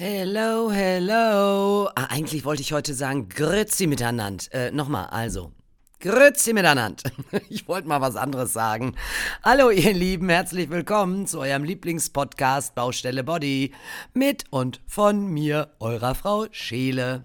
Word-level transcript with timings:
Hello, 0.00 0.70
hello. 0.70 1.88
Ah, 1.96 2.04
eigentlich 2.10 2.44
wollte 2.44 2.62
ich 2.62 2.72
heute 2.72 2.94
sagen 2.94 3.28
Grüezi 3.28 3.88
miteinander. 3.88 4.44
Äh, 4.52 4.70
nochmal, 4.70 5.06
also. 5.06 5.50
Grüezi 5.98 6.52
miteinander. 6.52 7.10
Ich 7.48 7.66
wollte 7.66 7.88
mal 7.88 8.00
was 8.00 8.14
anderes 8.14 8.52
sagen. 8.52 8.94
Hallo, 9.42 9.70
ihr 9.70 9.92
Lieben, 9.92 10.28
herzlich 10.28 10.70
willkommen 10.70 11.26
zu 11.26 11.40
eurem 11.40 11.64
Lieblingspodcast 11.64 12.76
Baustelle 12.76 13.24
Body. 13.24 13.74
Mit 14.14 14.44
und 14.50 14.80
von 14.86 15.26
mir, 15.26 15.74
eurer 15.80 16.14
Frau 16.14 16.46
Scheele. 16.52 17.24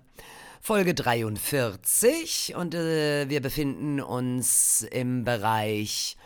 Folge 0.60 0.96
43 0.96 2.56
und 2.56 2.74
äh, 2.74 3.30
wir 3.30 3.42
befinden 3.44 4.02
uns 4.02 4.82
im 4.90 5.26
Bereich 5.26 6.18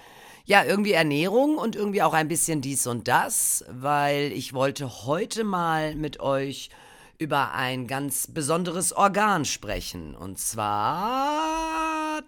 ja, 0.47 0.63
irgendwie 0.63 0.93
Ernährung 0.93 1.57
und 1.57 1.75
irgendwie 1.75 2.01
auch 2.01 2.13
ein 2.13 2.29
bisschen 2.29 2.61
dies 2.61 2.87
und 2.87 3.09
das, 3.09 3.65
weil 3.69 4.31
ich 4.31 4.53
wollte 4.53 5.05
heute 5.05 5.43
mal 5.43 5.93
mit 5.93 6.21
euch 6.21 6.69
über 7.19 7.51
ein 7.51 7.85
ganz 7.85 8.27
besonderes 8.27 8.93
Organ 8.93 9.43
sprechen. 9.43 10.15
Und 10.15 10.39
zwar. 10.39 12.21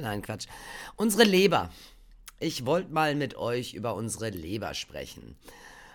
Nein, 0.00 0.22
Quatsch. 0.22 0.46
Unsere 0.94 1.24
Leber. 1.24 1.70
Ich 2.38 2.66
wollte 2.66 2.92
mal 2.92 3.16
mit 3.16 3.36
euch 3.36 3.74
über 3.74 3.96
unsere 3.96 4.30
Leber 4.30 4.72
sprechen. 4.74 5.36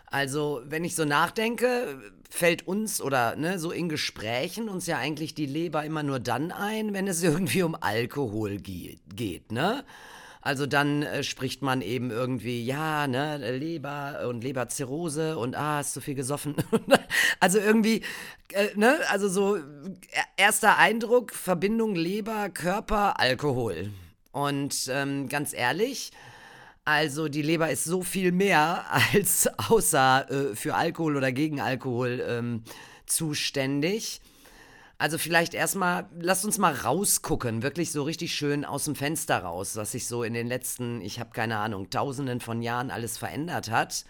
Also, 0.07 0.61
wenn 0.65 0.83
ich 0.83 0.95
so 0.95 1.05
nachdenke, 1.05 2.01
fällt 2.29 2.67
uns 2.67 3.01
oder 3.01 3.37
ne, 3.37 3.59
so 3.59 3.71
in 3.71 3.87
Gesprächen 3.87 4.67
uns 4.67 4.87
ja 4.87 4.97
eigentlich 4.97 5.35
die 5.35 5.45
Leber 5.45 5.85
immer 5.85 6.03
nur 6.03 6.19
dann 6.19 6.51
ein, 6.51 6.93
wenn 6.93 7.07
es 7.07 7.23
irgendwie 7.23 7.63
um 7.63 7.77
Alkohol 7.79 8.57
geht, 8.57 9.53
ne? 9.53 9.85
Also 10.47 10.65
dann 10.65 11.03
äh, 11.03 11.23
spricht 11.23 11.61
man 11.61 11.81
eben 11.81 12.09
irgendwie, 12.09 12.63
ja, 12.63 13.05
ne, 13.05 13.57
Leber 13.57 14.25
und 14.29 14.45
Leberzirrhose 14.45 15.37
und 15.37 15.57
ah, 15.57 15.81
ist 15.81 15.91
zu 15.91 15.99
viel 15.99 16.15
gesoffen. 16.15 16.55
also 17.41 17.59
irgendwie, 17.59 18.01
äh, 18.53 18.69
ne, 18.75 18.97
also 19.09 19.27
so 19.27 19.57
erster 20.37 20.77
Eindruck, 20.77 21.33
Verbindung 21.33 21.95
Leber, 21.95 22.47
Körper, 22.47 23.19
Alkohol. 23.19 23.91
Und 24.31 24.89
ähm, 24.89 25.27
ganz 25.27 25.51
ehrlich, 25.53 26.11
also 26.85 27.27
die 27.27 27.41
Leber 27.41 27.69
ist 27.69 27.83
so 27.83 28.01
viel 28.01 28.31
mehr 28.31 28.85
als 29.13 29.49
außer 29.69 30.31
äh, 30.31 30.55
für 30.55 30.75
Alkohol 30.75 31.17
oder 31.17 31.33
gegen 31.33 31.59
Alkohol 31.59 32.23
ähm, 32.25 32.63
zuständig. 33.05 34.21
Also 34.99 35.19
vielleicht 35.19 35.53
erstmal, 35.53 36.09
lasst 36.19 36.43
uns 36.43 36.57
mal 36.57 36.73
rausgucken, 36.73 37.61
wirklich 37.61 37.91
so 37.91 38.01
richtig 38.01 38.33
schön 38.33 38.65
aus 38.65 38.85
dem 38.85 38.95
Fenster 38.95 39.37
raus, 39.39 39.75
was 39.75 39.91
sich 39.91 40.07
so 40.07 40.23
in 40.23 40.33
den 40.33 40.47
letzten, 40.47 41.01
ich 41.01 41.19
habe 41.19 41.29
keine 41.31 41.57
Ahnung, 41.57 41.91
tausenden 41.91 42.39
von 42.39 42.63
Jahren 42.63 42.89
alles 42.89 43.17
verändert 43.17 43.69
hat. 43.69 44.05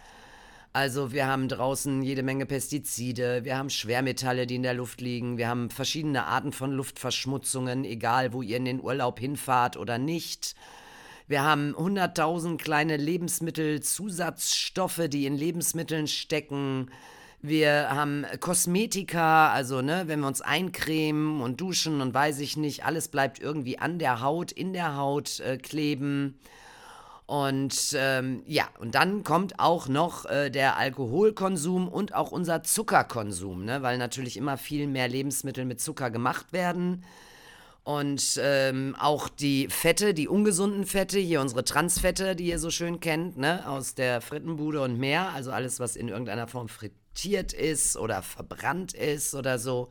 Also 0.71 1.11
wir 1.11 1.27
haben 1.27 1.49
draußen 1.49 2.03
jede 2.03 2.23
Menge 2.23 2.45
Pestizide, 2.45 3.43
wir 3.43 3.57
haben 3.57 3.69
Schwermetalle, 3.69 4.47
die 4.47 4.55
in 4.55 4.63
der 4.63 4.75
Luft 4.75 5.01
liegen, 5.01 5.37
wir 5.37 5.49
haben 5.49 5.69
verschiedene 5.69 6.25
Arten 6.25 6.53
von 6.53 6.71
Luftverschmutzungen, 6.71 7.83
egal 7.83 8.31
wo 8.31 8.41
ihr 8.41 8.57
in 8.57 8.65
den 8.65 8.81
Urlaub 8.81 9.19
hinfahrt 9.19 9.75
oder 9.75 9.97
nicht. 9.97 10.55
Wir 11.27 11.43
haben 11.43 11.75
100.000 11.75 12.57
kleine 12.57 12.95
Lebensmittelzusatzstoffe, 12.95 15.09
die 15.09 15.25
in 15.25 15.35
Lebensmitteln 15.35 16.07
stecken. 16.07 16.89
Wir 17.41 17.89
haben 17.91 18.25
Kosmetika, 18.39 19.51
also 19.51 19.81
ne, 19.81 20.03
wenn 20.07 20.21
wir 20.21 20.27
uns 20.27 20.41
eincremen 20.41 21.41
und 21.41 21.61
duschen 21.61 22.01
und 22.01 22.13
weiß 22.13 22.39
ich 22.39 22.57
nicht, 22.57 22.83
alles 22.83 23.09
bleibt 23.09 23.39
irgendwie 23.39 23.77
an 23.77 23.99
der 23.99 24.21
Haut, 24.21 24.51
in 24.51 24.73
der 24.73 24.97
Haut 24.97 25.39
äh, 25.41 25.57
kleben. 25.57 26.39
Und 27.27 27.95
ähm, 27.95 28.41
ja, 28.47 28.67
und 28.79 28.95
dann 28.95 29.23
kommt 29.23 29.59
auch 29.59 29.87
noch 29.87 30.25
äh, 30.25 30.49
der 30.49 30.77
Alkoholkonsum 30.77 31.87
und 31.89 32.15
auch 32.15 32.31
unser 32.31 32.63
Zuckerkonsum, 32.63 33.65
ne? 33.65 33.83
weil 33.83 33.97
natürlich 33.97 34.37
immer 34.37 34.57
viel 34.57 34.87
mehr 34.87 35.07
Lebensmittel 35.07 35.65
mit 35.65 35.79
Zucker 35.79 36.09
gemacht 36.09 36.53
werden. 36.53 37.03
Und 37.83 38.39
ähm, 38.41 38.95
auch 38.99 39.29
die 39.29 39.67
Fette, 39.67 40.13
die 40.13 40.27
ungesunden 40.27 40.85
Fette, 40.85 41.19
hier 41.19 41.39
unsere 41.41 41.63
Transfette, 41.63 42.35
die 42.35 42.47
ihr 42.47 42.59
so 42.59 42.71
schön 42.71 42.99
kennt, 42.99 43.37
ne? 43.37 43.67
aus 43.67 43.93
der 43.93 44.21
Frittenbude 44.21 44.81
und 44.81 44.97
mehr, 44.97 45.29
also 45.33 45.51
alles, 45.51 45.79
was 45.79 45.95
in 45.95 46.07
irgendeiner 46.07 46.47
Form 46.47 46.67
frittiert 46.67 47.06
frittiert 47.17 47.53
ist 47.53 47.97
oder 47.97 48.21
verbrannt 48.21 48.93
ist 48.93 49.33
oder 49.33 49.57
so. 49.57 49.89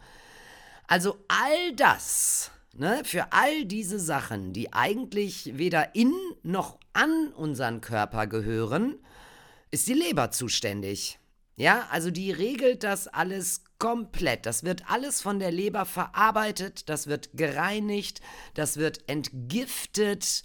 Also 0.86 1.18
all 1.28 1.74
das, 1.74 2.52
ne, 2.72 3.02
für 3.04 3.32
all 3.32 3.64
diese 3.64 3.98
Sachen, 3.98 4.52
die 4.52 4.72
eigentlich 4.72 5.58
weder 5.58 5.94
in 5.94 6.14
noch 6.42 6.78
an 6.92 7.32
unseren 7.34 7.80
Körper 7.80 8.26
gehören, 8.26 8.96
ist 9.70 9.88
die 9.88 9.94
Leber 9.94 10.30
zuständig. 10.30 11.18
Ja, 11.56 11.88
also 11.90 12.10
die 12.10 12.30
regelt 12.30 12.84
das 12.84 13.08
alles 13.08 13.64
komplett. 13.78 14.46
Das 14.46 14.62
wird 14.62 14.88
alles 14.88 15.20
von 15.20 15.38
der 15.38 15.50
Leber 15.50 15.84
verarbeitet, 15.84 16.88
das 16.88 17.08
wird 17.08 17.30
gereinigt, 17.34 18.20
das 18.54 18.76
wird 18.76 19.08
entgiftet. 19.08 20.44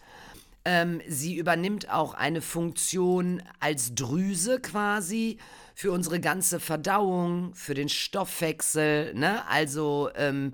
Ähm, 0.63 1.01
sie 1.07 1.35
übernimmt 1.35 1.89
auch 1.89 2.13
eine 2.13 2.41
Funktion 2.41 3.43
als 3.59 3.93
Drüse 3.93 4.59
quasi 4.59 5.37
für 5.81 5.91
unsere 5.91 6.19
ganze 6.19 6.59
Verdauung, 6.59 7.55
für 7.55 7.73
den 7.73 7.89
Stoffwechsel. 7.89 9.15
Ne? 9.15 9.41
Also 9.47 10.11
ähm, 10.15 10.53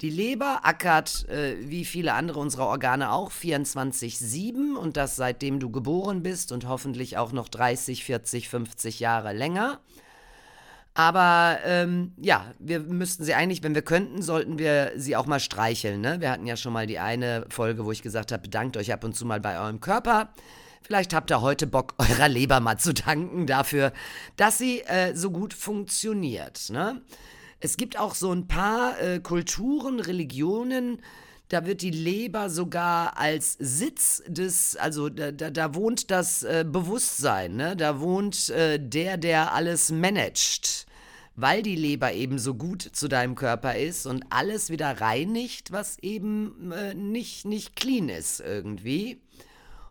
die 0.00 0.08
Leber 0.08 0.60
ackert, 0.62 1.28
äh, 1.28 1.56
wie 1.68 1.84
viele 1.84 2.12
andere 2.12 2.38
unserer 2.38 2.68
Organe 2.68 3.10
auch, 3.10 3.32
24-7 3.32 4.76
und 4.76 4.96
das 4.96 5.16
seitdem 5.16 5.58
du 5.58 5.72
geboren 5.72 6.22
bist 6.22 6.52
und 6.52 6.68
hoffentlich 6.68 7.18
auch 7.18 7.32
noch 7.32 7.48
30, 7.48 8.04
40, 8.04 8.48
50 8.48 9.00
Jahre 9.00 9.32
länger. 9.32 9.80
Aber 10.94 11.58
ähm, 11.64 12.12
ja, 12.16 12.46
wir 12.60 12.78
müssten 12.78 13.24
sie 13.24 13.34
eigentlich, 13.34 13.64
wenn 13.64 13.74
wir 13.74 13.82
könnten, 13.82 14.22
sollten 14.22 14.60
wir 14.60 14.92
sie 14.94 15.16
auch 15.16 15.26
mal 15.26 15.40
streicheln. 15.40 16.00
Ne? 16.00 16.20
Wir 16.20 16.30
hatten 16.30 16.46
ja 16.46 16.56
schon 16.56 16.72
mal 16.72 16.86
die 16.86 17.00
eine 17.00 17.46
Folge, 17.48 17.84
wo 17.84 17.90
ich 17.90 18.02
gesagt 18.02 18.30
habe, 18.30 18.42
bedankt 18.42 18.76
euch 18.76 18.92
ab 18.92 19.02
und 19.02 19.16
zu 19.16 19.26
mal 19.26 19.40
bei 19.40 19.58
eurem 19.58 19.80
Körper. 19.80 20.32
Vielleicht 20.82 21.14
habt 21.14 21.30
ihr 21.30 21.40
heute 21.40 21.66
Bock, 21.66 21.94
eurer 21.98 22.28
Leber 22.28 22.60
mal 22.60 22.78
zu 22.78 22.94
danken 22.94 23.46
dafür, 23.46 23.92
dass 24.36 24.58
sie 24.58 24.80
äh, 24.82 25.14
so 25.14 25.30
gut 25.30 25.54
funktioniert. 25.54 26.70
Ne? 26.70 27.02
Es 27.60 27.76
gibt 27.76 27.98
auch 27.98 28.14
so 28.14 28.32
ein 28.32 28.46
paar 28.46 29.00
äh, 29.00 29.20
Kulturen, 29.20 30.00
Religionen, 30.00 31.02
da 31.48 31.64
wird 31.64 31.80
die 31.80 31.90
Leber 31.90 32.50
sogar 32.50 33.18
als 33.18 33.56
Sitz 33.58 34.22
des, 34.26 34.76
also 34.76 35.08
da, 35.08 35.32
da, 35.32 35.50
da 35.50 35.74
wohnt 35.74 36.10
das 36.10 36.42
äh, 36.42 36.64
Bewusstsein, 36.66 37.56
ne? 37.56 37.74
da 37.74 38.00
wohnt 38.00 38.50
äh, 38.50 38.78
der, 38.78 39.16
der 39.16 39.54
alles 39.54 39.90
managt, 39.90 40.86
weil 41.36 41.62
die 41.62 41.76
Leber 41.76 42.12
eben 42.12 42.38
so 42.38 42.54
gut 42.54 42.82
zu 42.82 43.08
deinem 43.08 43.34
Körper 43.34 43.76
ist 43.76 44.06
und 44.06 44.24
alles 44.28 44.68
wieder 44.68 45.00
reinigt, 45.00 45.72
was 45.72 45.98
eben 46.00 46.70
äh, 46.72 46.94
nicht, 46.94 47.46
nicht 47.46 47.76
clean 47.76 48.10
ist 48.10 48.40
irgendwie. 48.40 49.22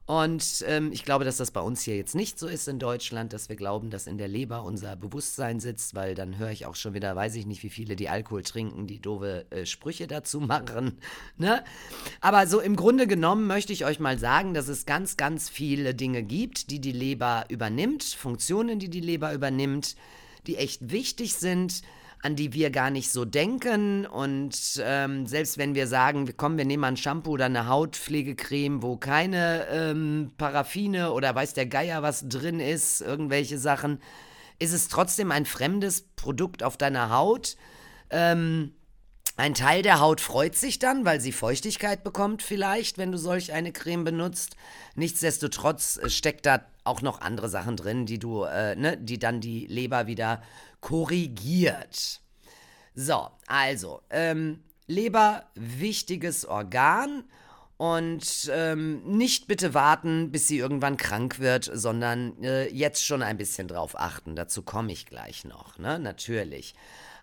Und 0.08 0.64
ähm, 0.66 0.94
ich 0.94 1.04
glaube, 1.04 1.26
dass 1.26 1.36
das 1.36 1.52
bei 1.52 1.60
uns 1.60 1.82
hier 1.82 1.98
jetzt 1.98 2.16
nicht 2.16 2.40
so 2.40 2.48
ist 2.48 2.70
in 2.70 2.80
Deutschland, 2.80 3.34
dass 3.34 3.50
wir 3.50 3.58
glauben, 3.58 3.90
dass 3.90 4.08
in 4.08 4.18
der 4.18 4.30
Leber 4.30 4.64
unser 4.64 4.96
Bewusstsein 4.96 5.60
sitzt, 5.60 5.96
weil 5.96 6.16
dann 6.16 6.38
höre 6.38 6.50
ich 6.50 6.66
auch 6.66 6.76
schon 6.76 6.94
wieder, 6.94 7.14
weiß 7.14 7.36
ich 7.36 7.46
nicht, 7.46 7.62
wie 7.62 7.70
viele 7.70 7.98
die 7.98 8.08
Alkohol 8.08 8.42
trinken, 8.42 8.88
die 8.88 9.02
doofe 9.02 9.46
äh, 9.52 9.66
Sprüche 9.66 10.08
dazu 10.08 10.40
machen. 10.40 10.98
Ne? 11.36 11.62
Aber 12.22 12.48
so 12.48 12.62
im 12.62 12.78
Grunde 12.78 13.06
genommen 13.06 13.48
möchte 13.48 13.74
ich 13.74 13.84
euch 13.84 14.00
mal 14.00 14.18
sagen, 14.18 14.54
dass 14.54 14.70
es 14.70 14.86
ganz, 14.86 15.18
ganz 15.18 15.50
viele 15.50 15.94
Dinge 15.94 16.24
gibt, 16.24 16.72
die 16.72 16.80
die 16.80 16.94
Leber 16.94 17.44
übernimmt, 17.50 18.06
Funktionen, 18.06 18.80
die 18.80 18.90
die 18.90 19.02
Leber 19.02 19.34
übernimmt, 19.34 19.98
die 20.48 20.56
echt 20.56 20.90
wichtig 20.90 21.34
sind 21.34 21.82
an 22.22 22.36
die 22.36 22.54
wir 22.54 22.70
gar 22.70 22.90
nicht 22.90 23.12
so 23.12 23.26
denken. 23.26 24.06
Und 24.06 24.82
ähm, 24.84 25.26
selbst 25.26 25.58
wenn 25.58 25.76
wir 25.76 25.88
sagen, 25.88 26.30
komm, 26.38 26.58
wir 26.58 26.66
nehmen 26.66 26.82
mal 26.82 26.90
ein 26.90 26.98
Shampoo 26.98 27.32
oder 27.32 27.46
eine 27.46 27.68
Hautpflegecreme, 27.68 28.82
wo 28.82 28.98
keine 28.98 29.68
ähm, 29.70 30.32
Paraffine 30.38 31.12
oder 31.12 31.34
weiß 31.36 31.54
der 31.54 31.68
Geier 31.68 32.02
was 32.02 32.28
drin 32.28 32.60
ist, 32.60 33.02
irgendwelche 33.02 33.58
Sachen, 33.58 34.00
ist 34.60 34.74
es 34.74 34.88
trotzdem 34.88 35.32
ein 35.32 35.46
fremdes 35.46 36.02
Produkt 36.16 36.64
auf 36.64 36.78
deiner 36.78 37.12
Haut. 37.12 37.56
Ähm, 38.10 38.74
ein 39.38 39.54
Teil 39.54 39.84
der 39.84 40.00
Haut 40.00 40.20
freut 40.20 40.56
sich 40.56 40.80
dann, 40.80 41.06
weil 41.06 41.22
sie 41.22 41.32
Feuchtigkeit 41.32 42.04
bekommt 42.04 42.42
vielleicht, 42.42 42.98
wenn 42.98 43.12
du 43.12 43.20
solch 43.20 43.54
eine 43.54 43.72
Creme 43.72 44.04
benutzt. 44.04 44.56
Nichtsdestotrotz 44.96 45.98
äh, 45.98 46.10
steckt 46.10 46.48
da 46.48 46.66
auch 46.84 47.04
noch 47.04 47.22
andere 47.22 47.48
Sachen 47.48 47.78
drin, 47.78 48.08
die 48.08 48.18
du, 48.18 48.44
äh, 48.44 48.76
ne, 48.76 48.98
die 48.98 49.20
dann 49.20 49.40
die 49.40 49.68
Leber 49.68 50.08
wieder 50.08 50.42
korrigiert. 50.82 52.22
So, 52.96 53.30
also, 53.46 54.02
ähm, 54.10 54.64
Leber, 54.88 55.44
wichtiges 55.54 56.46
Organ. 56.46 57.24
Und 57.78 58.50
ähm, 58.52 59.04
nicht 59.04 59.46
bitte 59.46 59.76
warten, 59.76 60.32
bis 60.32 60.48
sie 60.48 60.58
irgendwann 60.58 60.98
krank 60.98 61.38
wird, 61.38 61.70
sondern 61.72 62.42
äh, 62.42 62.68
jetzt 62.70 63.06
schon 63.06 63.22
ein 63.22 63.38
bisschen 63.38 63.68
drauf 63.68 64.00
achten. 64.00 64.36
Dazu 64.36 64.64
komme 64.64 64.92
ich 64.92 65.06
gleich 65.06 65.46
noch, 65.46 65.78
ne? 65.78 66.00
Natürlich. 66.00 66.74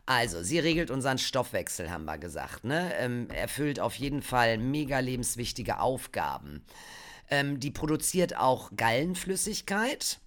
Also, 0.06 0.42
sie 0.42 0.58
regelt 0.58 0.90
unseren 0.90 1.18
Stoffwechsel, 1.18 1.90
haben 1.90 2.04
wir 2.04 2.18
gesagt, 2.18 2.64
ne? 2.64 2.92
Ähm, 2.98 3.28
erfüllt 3.30 3.80
auf 3.80 3.94
jeden 3.94 4.22
Fall 4.22 4.58
mega 4.58 4.98
lebenswichtige 4.98 5.80
Aufgaben. 5.80 6.62
Ähm, 7.30 7.58
die 7.58 7.70
produziert 7.70 8.36
auch 8.36 8.70
Gallenflüssigkeit 8.76 10.18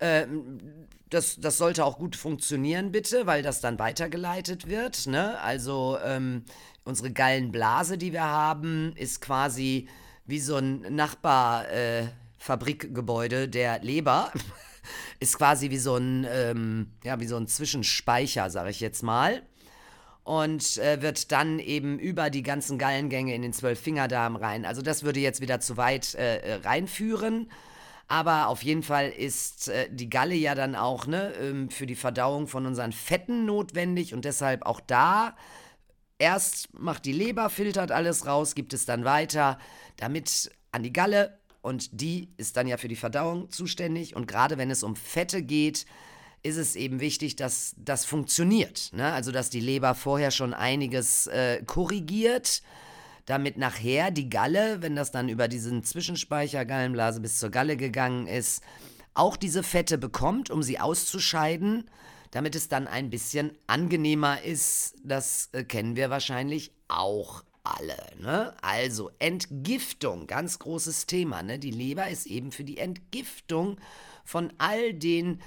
Ähm, 0.00 0.86
das, 1.10 1.36
das 1.40 1.58
sollte 1.58 1.84
auch 1.84 1.98
gut 1.98 2.16
funktionieren, 2.16 2.92
bitte, 2.92 3.26
weil 3.26 3.42
das 3.42 3.60
dann 3.60 3.78
weitergeleitet 3.78 4.68
wird. 4.68 5.06
Ne? 5.06 5.38
Also 5.40 5.98
ähm, 6.04 6.44
unsere 6.84 7.10
Gallenblase, 7.10 7.98
die 7.98 8.12
wir 8.12 8.24
haben, 8.24 8.94
ist 8.96 9.20
quasi 9.20 9.88
wie 10.26 10.40
so 10.40 10.56
ein 10.56 10.80
Nachbarfabrikgebäude 10.94 13.44
äh, 13.44 13.48
der 13.48 13.80
Leber. 13.80 14.32
ist 15.20 15.36
quasi 15.36 15.70
wie 15.70 15.78
so 15.78 15.96
ein, 15.96 16.26
ähm, 16.30 16.92
ja, 17.04 17.20
wie 17.20 17.26
so 17.26 17.36
ein 17.36 17.46
Zwischenspeicher, 17.46 18.50
sag 18.50 18.68
ich 18.68 18.80
jetzt 18.80 19.02
mal. 19.02 19.42
Und 20.24 20.76
äh, 20.78 21.00
wird 21.00 21.32
dann 21.32 21.58
eben 21.58 21.98
über 21.98 22.28
die 22.28 22.42
ganzen 22.42 22.76
Gallengänge 22.76 23.34
in 23.34 23.42
den 23.42 23.54
Zwölffingerdarm 23.54 24.36
rein. 24.36 24.66
Also 24.66 24.82
das 24.82 25.02
würde 25.02 25.20
jetzt 25.20 25.40
wieder 25.40 25.60
zu 25.60 25.76
weit 25.76 26.14
äh, 26.14 26.38
äh 26.38 26.54
reinführen. 26.56 27.50
Aber 28.08 28.48
auf 28.48 28.62
jeden 28.62 28.82
Fall 28.82 29.10
ist 29.10 29.68
äh, 29.68 29.88
die 29.90 30.10
Galle 30.10 30.34
ja 30.34 30.54
dann 30.54 30.74
auch 30.74 31.06
ne, 31.06 31.32
ähm, 31.40 31.70
für 31.70 31.86
die 31.86 31.94
Verdauung 31.94 32.46
von 32.46 32.66
unseren 32.66 32.92
Fetten 32.92 33.44
notwendig 33.44 34.14
und 34.14 34.24
deshalb 34.24 34.64
auch 34.64 34.80
da 34.80 35.34
erst 36.18 36.78
macht 36.78 37.04
die 37.04 37.12
Leber, 37.12 37.48
filtert 37.50 37.92
alles 37.92 38.26
raus, 38.26 38.54
gibt 38.54 38.74
es 38.74 38.84
dann 38.84 39.04
weiter, 39.04 39.58
damit 39.96 40.50
an 40.72 40.82
die 40.82 40.92
Galle 40.92 41.37
und 41.60 42.00
die 42.00 42.30
ist 42.36 42.56
dann 42.56 42.66
ja 42.66 42.76
für 42.76 42.88
die 42.88 42.96
Verdauung 42.96 43.50
zuständig 43.50 44.16
und 44.16 44.26
gerade 44.26 44.58
wenn 44.58 44.70
es 44.70 44.82
um 44.82 44.96
Fette 44.96 45.42
geht, 45.42 45.86
ist 46.42 46.56
es 46.56 46.76
eben 46.76 47.00
wichtig, 47.00 47.36
dass 47.36 47.74
das 47.78 48.04
funktioniert. 48.04 48.90
Ne? 48.92 49.12
Also 49.12 49.32
dass 49.32 49.50
die 49.50 49.60
Leber 49.60 49.94
vorher 49.94 50.30
schon 50.30 50.54
einiges 50.54 51.26
äh, 51.26 51.62
korrigiert 51.64 52.62
damit 53.28 53.58
nachher 53.58 54.10
die 54.10 54.30
Galle, 54.30 54.80
wenn 54.80 54.96
das 54.96 55.10
dann 55.10 55.28
über 55.28 55.48
diesen 55.48 55.84
Zwischenspeicher 55.84 56.64
Gallenblase 56.64 57.20
bis 57.20 57.38
zur 57.38 57.50
Galle 57.50 57.76
gegangen 57.76 58.26
ist, 58.26 58.62
auch 59.12 59.36
diese 59.36 59.62
Fette 59.62 59.98
bekommt, 59.98 60.48
um 60.50 60.62
sie 60.62 60.80
auszuscheiden, 60.80 61.90
damit 62.30 62.56
es 62.56 62.68
dann 62.68 62.86
ein 62.86 63.10
bisschen 63.10 63.52
angenehmer 63.66 64.42
ist. 64.42 64.94
Das 65.04 65.50
äh, 65.52 65.62
kennen 65.64 65.94
wir 65.94 66.08
wahrscheinlich 66.08 66.72
auch 66.88 67.44
alle. 67.64 67.96
Ne? 68.20 68.54
Also 68.62 69.10
Entgiftung, 69.18 70.26
ganz 70.26 70.58
großes 70.58 71.06
Thema. 71.06 71.42
Ne? 71.42 71.58
Die 71.58 71.70
Leber 71.70 72.08
ist 72.08 72.26
eben 72.26 72.52
für 72.52 72.64
die 72.64 72.78
Entgiftung 72.78 73.78
von 74.24 74.52
all 74.58 74.94
den 74.94 75.40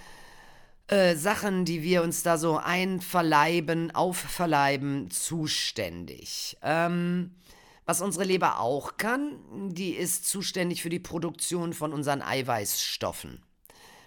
äh, 0.88 1.16
Sachen, 1.16 1.66
die 1.66 1.84
wir 1.84 2.04
uns 2.04 2.24
da 2.24 2.38
so 2.38 2.58
einverleiben, 2.58 3.92
aufverleiben, 3.92 5.10
zuständig. 5.10 6.58
Ähm, 6.62 7.32
was 7.86 8.02
unsere 8.02 8.26
Leber 8.26 8.60
auch 8.60 8.98
kann, 8.98 9.40
die 9.70 9.92
ist 9.92 10.28
zuständig 10.28 10.82
für 10.82 10.90
die 10.90 11.00
Produktion 11.00 11.74
von 11.74 11.94
unseren 11.94 12.22
Eiweißstoffen. 12.22 13.42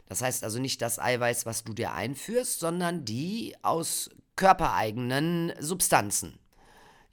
Das 0.06 0.22
heißt 0.22 0.44
also 0.44 0.58
nicht 0.58 0.82
das 0.82 0.98
Eiweiß, 0.98 1.46
was 1.46 1.64
du 1.64 1.72
dir 1.72 1.92
einführst, 1.92 2.60
sondern 2.60 3.04
die 3.04 3.54
aus 3.62 4.10
körpereigenen 4.36 5.52
Substanzen. 5.60 6.38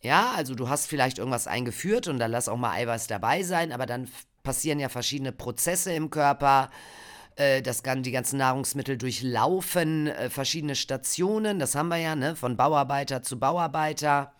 Ja, 0.01 0.31
also 0.35 0.55
du 0.55 0.67
hast 0.67 0.87
vielleicht 0.87 1.19
irgendwas 1.19 1.47
eingeführt 1.47 2.07
und 2.07 2.17
da 2.17 2.25
lass 2.25 2.49
auch 2.49 2.57
mal 2.57 2.71
Eiweiß 2.71 3.07
dabei 3.07 3.43
sein, 3.43 3.71
aber 3.71 3.85
dann 3.85 4.09
passieren 4.41 4.79
ja 4.79 4.89
verschiedene 4.89 5.31
Prozesse 5.31 5.93
im 5.93 6.09
Körper. 6.09 6.71
Äh, 7.35 7.61
das 7.61 7.83
kann 7.83 8.01
die 8.01 8.11
ganzen 8.11 8.37
Nahrungsmittel 8.37 8.97
durchlaufen, 8.97 10.07
äh, 10.07 10.31
verschiedene 10.31 10.75
Stationen, 10.75 11.59
das 11.59 11.75
haben 11.75 11.89
wir 11.89 11.97
ja, 11.97 12.15
ne, 12.15 12.35
von 12.35 12.57
Bauarbeiter 12.57 13.21
zu 13.21 13.39
Bauarbeiter. 13.39 14.33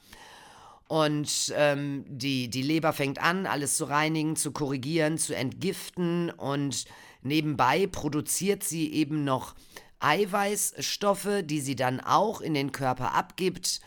Und 0.88 1.54
ähm, 1.56 2.04
die, 2.10 2.50
die 2.50 2.63
Leber 2.63 2.92
fängt 2.92 3.22
an, 3.22 3.46
alles 3.46 3.78
zu 3.78 3.86
reinigen, 3.86 4.36
zu 4.36 4.52
korrigieren, 4.52 5.18
zu 5.18 5.34
entgiften. 5.34 6.31
Und 6.31 6.84
nebenbei 7.22 7.88
produziert 7.88 8.66
sie 8.66 8.92
eben 8.92 9.24
noch 9.24 9.56
Eiweißstoffe, 10.02 11.44
die 11.44 11.62
sie 11.62 11.78
dann 11.78 12.02
auch 12.02 12.42
in 12.42 12.54
den 12.54 12.74
Körper 12.74 13.13
abgibt 13.13 13.80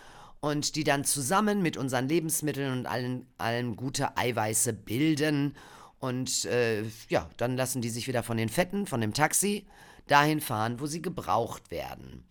und 0.45 0.77
die 0.77 0.85
dann 0.85 1.05
zusammen 1.05 1.63
mit 1.63 1.79
unseren 1.79 2.07
Lebensmitteln 2.07 2.71
und 2.71 2.87
allen, 2.87 3.27
allen 3.39 3.77
gute 3.77 4.19
Eiweiße 4.19 4.75
bilden. 4.75 5.57
Und 6.01 6.45
äh, 6.45 6.83
ja, 7.09 7.31
dann 7.39 7.57
lassen 7.57 7.81
die 7.81 7.89
sich 7.89 8.09
wieder 8.09 8.23
von 8.23 8.37
den 8.37 8.51
Fetten, 8.51 8.87
von 8.87 9.01
dem 9.01 9.15
Taxi, 9.15 9.67
dahin 10.07 10.43
fahren, 10.43 10.81
wo 10.81 10.87
sie 10.87 11.01
gebraucht 11.01 11.71
werden. 11.71 12.25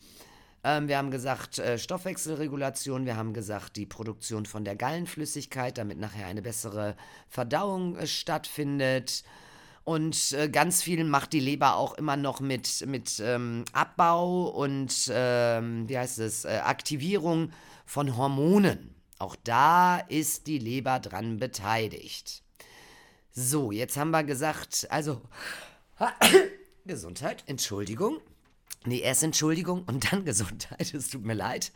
Ähm, 0.63 0.87
wir 0.87 0.99
haben 0.99 1.09
gesagt 1.09 1.57
äh, 1.57 1.79
Stoffwechselregulation, 1.79 3.07
wir 3.07 3.17
haben 3.17 3.33
gesagt 3.33 3.77
die 3.77 3.87
Produktion 3.87 4.45
von 4.45 4.63
der 4.63 4.75
Gallenflüssigkeit, 4.75 5.79
damit 5.79 5.97
nachher 5.97 6.27
eine 6.27 6.43
bessere 6.43 6.95
Verdauung 7.29 7.97
äh, 7.97 8.05
stattfindet. 8.05 9.23
Und 9.85 10.33
äh, 10.33 10.49
ganz 10.49 10.83
viel 10.83 11.03
macht 11.03 11.33
die 11.33 11.39
Leber 11.39 11.77
auch 11.77 11.95
immer 11.95 12.15
noch 12.15 12.41
mit, 12.41 12.85
mit 12.85 13.19
ähm, 13.25 13.65
Abbau 13.73 14.49
und, 14.49 15.11
ähm, 15.11 15.89
wie 15.89 15.97
heißt 15.97 16.19
es, 16.19 16.45
äh, 16.45 16.59
Aktivierung 16.63 17.49
von 17.85 18.17
Hormonen. 18.17 18.95
Auch 19.19 19.35
da 19.35 19.99
ist 19.99 20.47
die 20.47 20.59
Leber 20.59 20.99
dran 20.99 21.37
beteiligt. 21.37 22.43
So, 23.31 23.71
jetzt 23.71 23.97
haben 23.97 24.11
wir 24.11 24.23
gesagt, 24.23 24.87
also 24.89 25.21
Gesundheit, 26.85 27.43
Entschuldigung. 27.47 28.19
Nee, 28.85 28.99
erst 28.99 29.23
Entschuldigung 29.23 29.83
und 29.85 30.11
dann 30.11 30.25
Gesundheit. 30.25 30.93
Es 30.93 31.09
tut 31.09 31.23
mir 31.23 31.33
leid. 31.33 31.71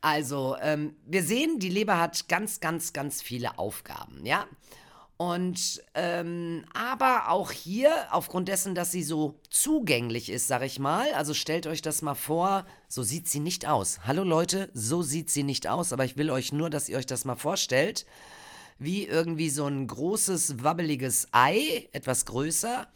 Also, 0.00 0.56
ähm, 0.60 0.96
wir 1.06 1.22
sehen, 1.22 1.58
die 1.60 1.68
Leber 1.68 2.00
hat 2.00 2.28
ganz, 2.28 2.58
ganz, 2.58 2.92
ganz 2.92 3.22
viele 3.22 3.58
Aufgaben, 3.58 4.26
ja. 4.26 4.46
Und, 5.16 5.80
ähm, 5.94 6.64
aber 6.74 7.28
auch 7.28 7.52
hier, 7.52 8.08
aufgrund 8.10 8.48
dessen, 8.48 8.74
dass 8.74 8.90
sie 8.90 9.04
so 9.04 9.38
zugänglich 9.50 10.30
ist, 10.30 10.48
sag 10.48 10.62
ich 10.62 10.80
mal, 10.80 11.12
also 11.14 11.32
stellt 11.32 11.68
euch 11.68 11.80
das 11.80 12.02
mal 12.02 12.16
vor, 12.16 12.66
so 12.92 13.02
sieht 13.02 13.26
sie 13.26 13.40
nicht 13.40 13.66
aus. 13.66 14.00
Hallo 14.04 14.22
Leute, 14.22 14.68
so 14.74 15.00
sieht 15.00 15.30
sie 15.30 15.44
nicht 15.44 15.66
aus, 15.66 15.94
aber 15.94 16.04
ich 16.04 16.18
will 16.18 16.30
euch 16.30 16.52
nur, 16.52 16.68
dass 16.68 16.90
ihr 16.90 16.98
euch 16.98 17.06
das 17.06 17.24
mal 17.24 17.36
vorstellt, 17.36 18.04
wie 18.78 19.06
irgendwie 19.06 19.48
so 19.48 19.66
ein 19.66 19.86
großes, 19.86 20.62
wabbeliges 20.62 21.28
Ei, 21.32 21.88
etwas 21.92 22.26
größer. 22.26 22.86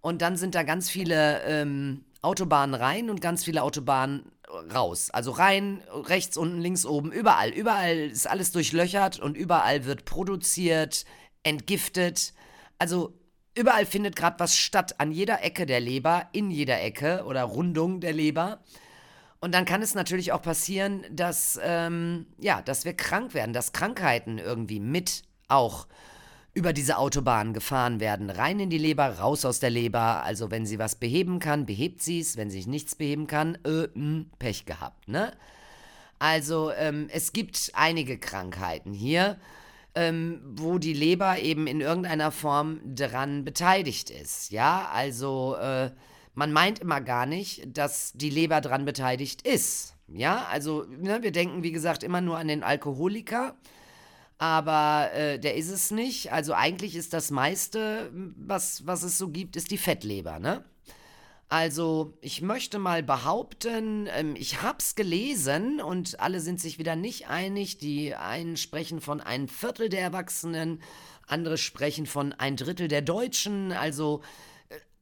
Und 0.00 0.22
dann 0.22 0.36
sind 0.36 0.56
da 0.56 0.64
ganz 0.64 0.90
viele, 0.90 1.40
ähm, 1.44 2.04
Autobahnen 2.20 2.74
rein 2.74 3.10
und 3.10 3.20
ganz 3.20 3.44
viele 3.44 3.62
Autobahnen 3.62 4.32
raus. 4.74 5.10
Also 5.10 5.30
rein, 5.30 5.84
rechts, 5.92 6.36
unten, 6.36 6.60
links, 6.60 6.84
oben, 6.84 7.12
überall. 7.12 7.50
Überall 7.50 7.96
ist 7.96 8.28
alles 8.28 8.50
durchlöchert 8.50 9.20
und 9.20 9.36
überall 9.36 9.84
wird 9.84 10.04
produziert, 10.04 11.04
entgiftet. 11.44 12.34
Also 12.76 13.14
überall 13.54 13.86
findet 13.86 14.16
gerade 14.16 14.40
was 14.40 14.56
statt, 14.56 14.98
an 14.98 15.12
jeder 15.12 15.44
Ecke 15.44 15.64
der 15.64 15.78
Leber, 15.78 16.28
in 16.32 16.50
jeder 16.50 16.80
Ecke 16.82 17.24
oder 17.24 17.44
Rundung 17.44 18.00
der 18.00 18.14
Leber. 18.14 18.58
Und 19.42 19.52
dann 19.52 19.64
kann 19.64 19.82
es 19.82 19.96
natürlich 19.96 20.30
auch 20.30 20.40
passieren, 20.40 21.04
dass, 21.10 21.58
ähm, 21.64 22.26
ja, 22.38 22.62
dass 22.62 22.84
wir 22.84 22.94
krank 22.94 23.34
werden, 23.34 23.52
dass 23.52 23.72
Krankheiten 23.72 24.38
irgendwie 24.38 24.78
mit 24.78 25.24
auch 25.48 25.88
über 26.54 26.72
diese 26.72 26.96
Autobahn 26.96 27.52
gefahren 27.52 27.98
werden. 27.98 28.30
Rein 28.30 28.60
in 28.60 28.70
die 28.70 28.78
Leber, 28.78 29.18
raus 29.18 29.44
aus 29.44 29.58
der 29.58 29.70
Leber. 29.70 30.22
Also 30.22 30.52
wenn 30.52 30.64
sie 30.64 30.78
was 30.78 30.94
beheben 30.94 31.40
kann, 31.40 31.66
behebt 31.66 32.04
sie 32.04 32.20
es. 32.20 32.36
Wenn 32.36 32.50
sie 32.50 32.64
nichts 32.66 32.94
beheben 32.94 33.26
kann, 33.26 33.56
äh, 33.64 33.88
mh, 33.88 33.90
hm, 33.94 34.30
Pech 34.38 34.64
gehabt, 34.64 35.08
ne? 35.08 35.32
Also 36.20 36.70
ähm, 36.70 37.08
es 37.10 37.32
gibt 37.32 37.72
einige 37.74 38.18
Krankheiten 38.18 38.92
hier, 38.92 39.38
ähm, 39.96 40.40
wo 40.54 40.78
die 40.78 40.92
Leber 40.92 41.40
eben 41.40 41.66
in 41.66 41.80
irgendeiner 41.80 42.30
Form 42.30 42.80
dran 42.94 43.44
beteiligt 43.44 44.08
ist. 44.08 44.52
Ja, 44.52 44.88
also 44.92 45.56
äh, 45.56 45.90
man 46.34 46.52
meint 46.52 46.78
immer 46.78 47.00
gar 47.00 47.26
nicht, 47.26 47.76
dass 47.76 48.12
die 48.12 48.30
Leber 48.30 48.60
dran 48.60 48.84
beteiligt 48.84 49.42
ist. 49.42 49.94
Ja, 50.08 50.46
also 50.50 50.84
ne, 50.88 51.22
wir 51.22 51.32
denken, 51.32 51.62
wie 51.62 51.72
gesagt, 51.72 52.02
immer 52.02 52.20
nur 52.20 52.38
an 52.38 52.48
den 52.48 52.62
Alkoholiker 52.62 53.56
aber 54.42 55.12
äh, 55.12 55.38
der 55.38 55.54
ist 55.54 55.70
es 55.70 55.92
nicht. 55.92 56.32
Also 56.32 56.52
eigentlich 56.52 56.96
ist 56.96 57.12
das 57.12 57.30
meiste, 57.30 58.10
was, 58.12 58.84
was 58.84 59.04
es 59.04 59.16
so 59.16 59.28
gibt, 59.28 59.54
ist 59.54 59.70
die 59.70 59.78
Fettleber, 59.78 60.40
ne? 60.40 60.64
Also 61.48 62.18
ich 62.20 62.42
möchte 62.42 62.80
mal 62.80 63.04
behaupten, 63.04 64.08
ähm, 64.10 64.34
ich 64.36 64.60
hab's 64.60 64.96
gelesen 64.96 65.80
und 65.80 66.18
alle 66.18 66.40
sind 66.40 66.60
sich 66.60 66.80
wieder 66.80 66.96
nicht 66.96 67.28
einig. 67.28 67.78
Die 67.78 68.16
einen 68.16 68.56
sprechen 68.56 69.00
von 69.00 69.20
ein 69.20 69.46
Viertel 69.46 69.88
der 69.88 70.00
Erwachsenen, 70.00 70.82
andere 71.28 71.56
sprechen 71.56 72.06
von 72.06 72.32
ein 72.32 72.56
Drittel 72.56 72.88
der 72.88 73.02
Deutschen. 73.02 73.70
Also 73.70 74.22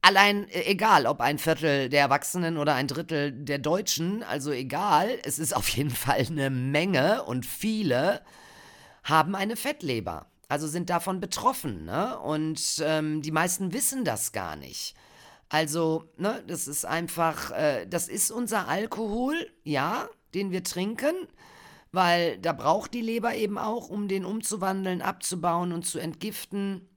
allein 0.02 0.48
äh, 0.48 0.64
egal, 0.64 1.06
ob 1.06 1.20
ein 1.20 1.38
Viertel 1.38 1.88
der 1.88 2.00
Erwachsenen 2.00 2.56
oder 2.56 2.74
ein 2.74 2.86
Drittel 2.86 3.32
der 3.32 3.58
Deutschen, 3.58 4.22
also 4.22 4.50
egal, 4.52 5.18
es 5.24 5.38
ist 5.38 5.54
auf 5.54 5.68
jeden 5.68 5.90
Fall 5.90 6.26
eine 6.28 6.50
Menge 6.50 7.22
und 7.24 7.46
viele 7.46 8.22
haben 9.04 9.34
eine 9.34 9.56
Fettleber, 9.56 10.26
also 10.48 10.66
sind 10.66 10.90
davon 10.90 11.20
betroffen. 11.20 11.84
Ne? 11.84 12.18
Und 12.18 12.82
ähm, 12.84 13.22
die 13.22 13.32
meisten 13.32 13.72
wissen 13.72 14.04
das 14.04 14.32
gar 14.32 14.56
nicht. 14.56 14.94
Also, 15.48 16.04
ne, 16.16 16.44
das 16.46 16.68
ist 16.68 16.84
einfach, 16.84 17.50
äh, 17.50 17.84
das 17.86 18.06
ist 18.06 18.30
unser 18.30 18.68
Alkohol, 18.68 19.50
ja, 19.64 20.08
den 20.32 20.52
wir 20.52 20.62
trinken, 20.62 21.14
weil 21.90 22.38
da 22.38 22.52
braucht 22.52 22.94
die 22.94 23.00
Leber 23.00 23.34
eben 23.34 23.58
auch, 23.58 23.88
um 23.88 24.06
den 24.06 24.24
umzuwandeln, 24.24 25.02
abzubauen 25.02 25.72
und 25.72 25.84
zu 25.84 25.98
entgiften. 25.98 26.88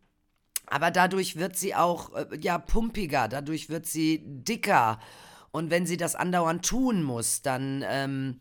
Aber 0.73 0.89
dadurch 0.89 1.35
wird 1.35 1.55
sie 1.55 1.75
auch 1.75 2.15
äh, 2.15 2.25
ja 2.41 2.57
pumpiger, 2.57 3.27
dadurch 3.27 3.69
wird 3.69 3.85
sie 3.85 4.23
dicker. 4.25 4.97
Und 5.51 5.69
wenn 5.69 5.85
sie 5.85 5.97
das 5.97 6.15
andauernd 6.15 6.65
tun 6.65 7.03
muss, 7.03 7.43
dann 7.43 7.85
ähm, 7.87 8.39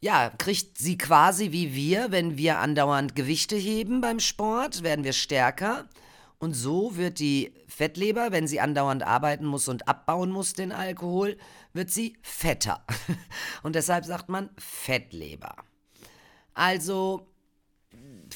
ja, 0.00 0.32
kriegt 0.38 0.76
sie 0.76 0.98
quasi 0.98 1.52
wie 1.52 1.76
wir, 1.76 2.10
wenn 2.10 2.36
wir 2.36 2.58
andauernd 2.58 3.14
Gewichte 3.14 3.54
heben 3.54 4.00
beim 4.00 4.18
Sport, 4.18 4.82
werden 4.82 5.04
wir 5.04 5.12
stärker. 5.12 5.88
Und 6.38 6.54
so 6.54 6.96
wird 6.96 7.20
die 7.20 7.54
Fettleber, 7.68 8.32
wenn 8.32 8.48
sie 8.48 8.58
andauernd 8.58 9.04
arbeiten 9.04 9.46
muss 9.46 9.68
und 9.68 9.86
abbauen 9.86 10.32
muss 10.32 10.54
den 10.54 10.72
Alkohol, 10.72 11.38
wird 11.74 11.90
sie 11.90 12.16
fetter. 12.22 12.84
Und 13.62 13.76
deshalb 13.76 14.04
sagt 14.04 14.28
man 14.28 14.50
Fettleber. 14.58 15.54
Also, 16.54 17.28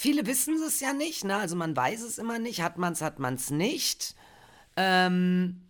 viele 0.03 0.27
wissen 0.27 0.61
es 0.67 0.81
ja 0.81 0.93
nicht, 0.93 1.25
ne? 1.25 1.37
Also 1.37 1.55
man 1.55 1.77
weiß 1.77 2.03
es 2.03 2.19
immer 2.19 2.39
nicht. 2.41 2.61
Hat 2.61 2.77
man 2.77 2.93
es, 2.93 3.01
hat 3.01 3.21
man 3.21 3.35
es 3.35 3.51
nicht. 3.51 4.17
Ähm, 4.77 5.63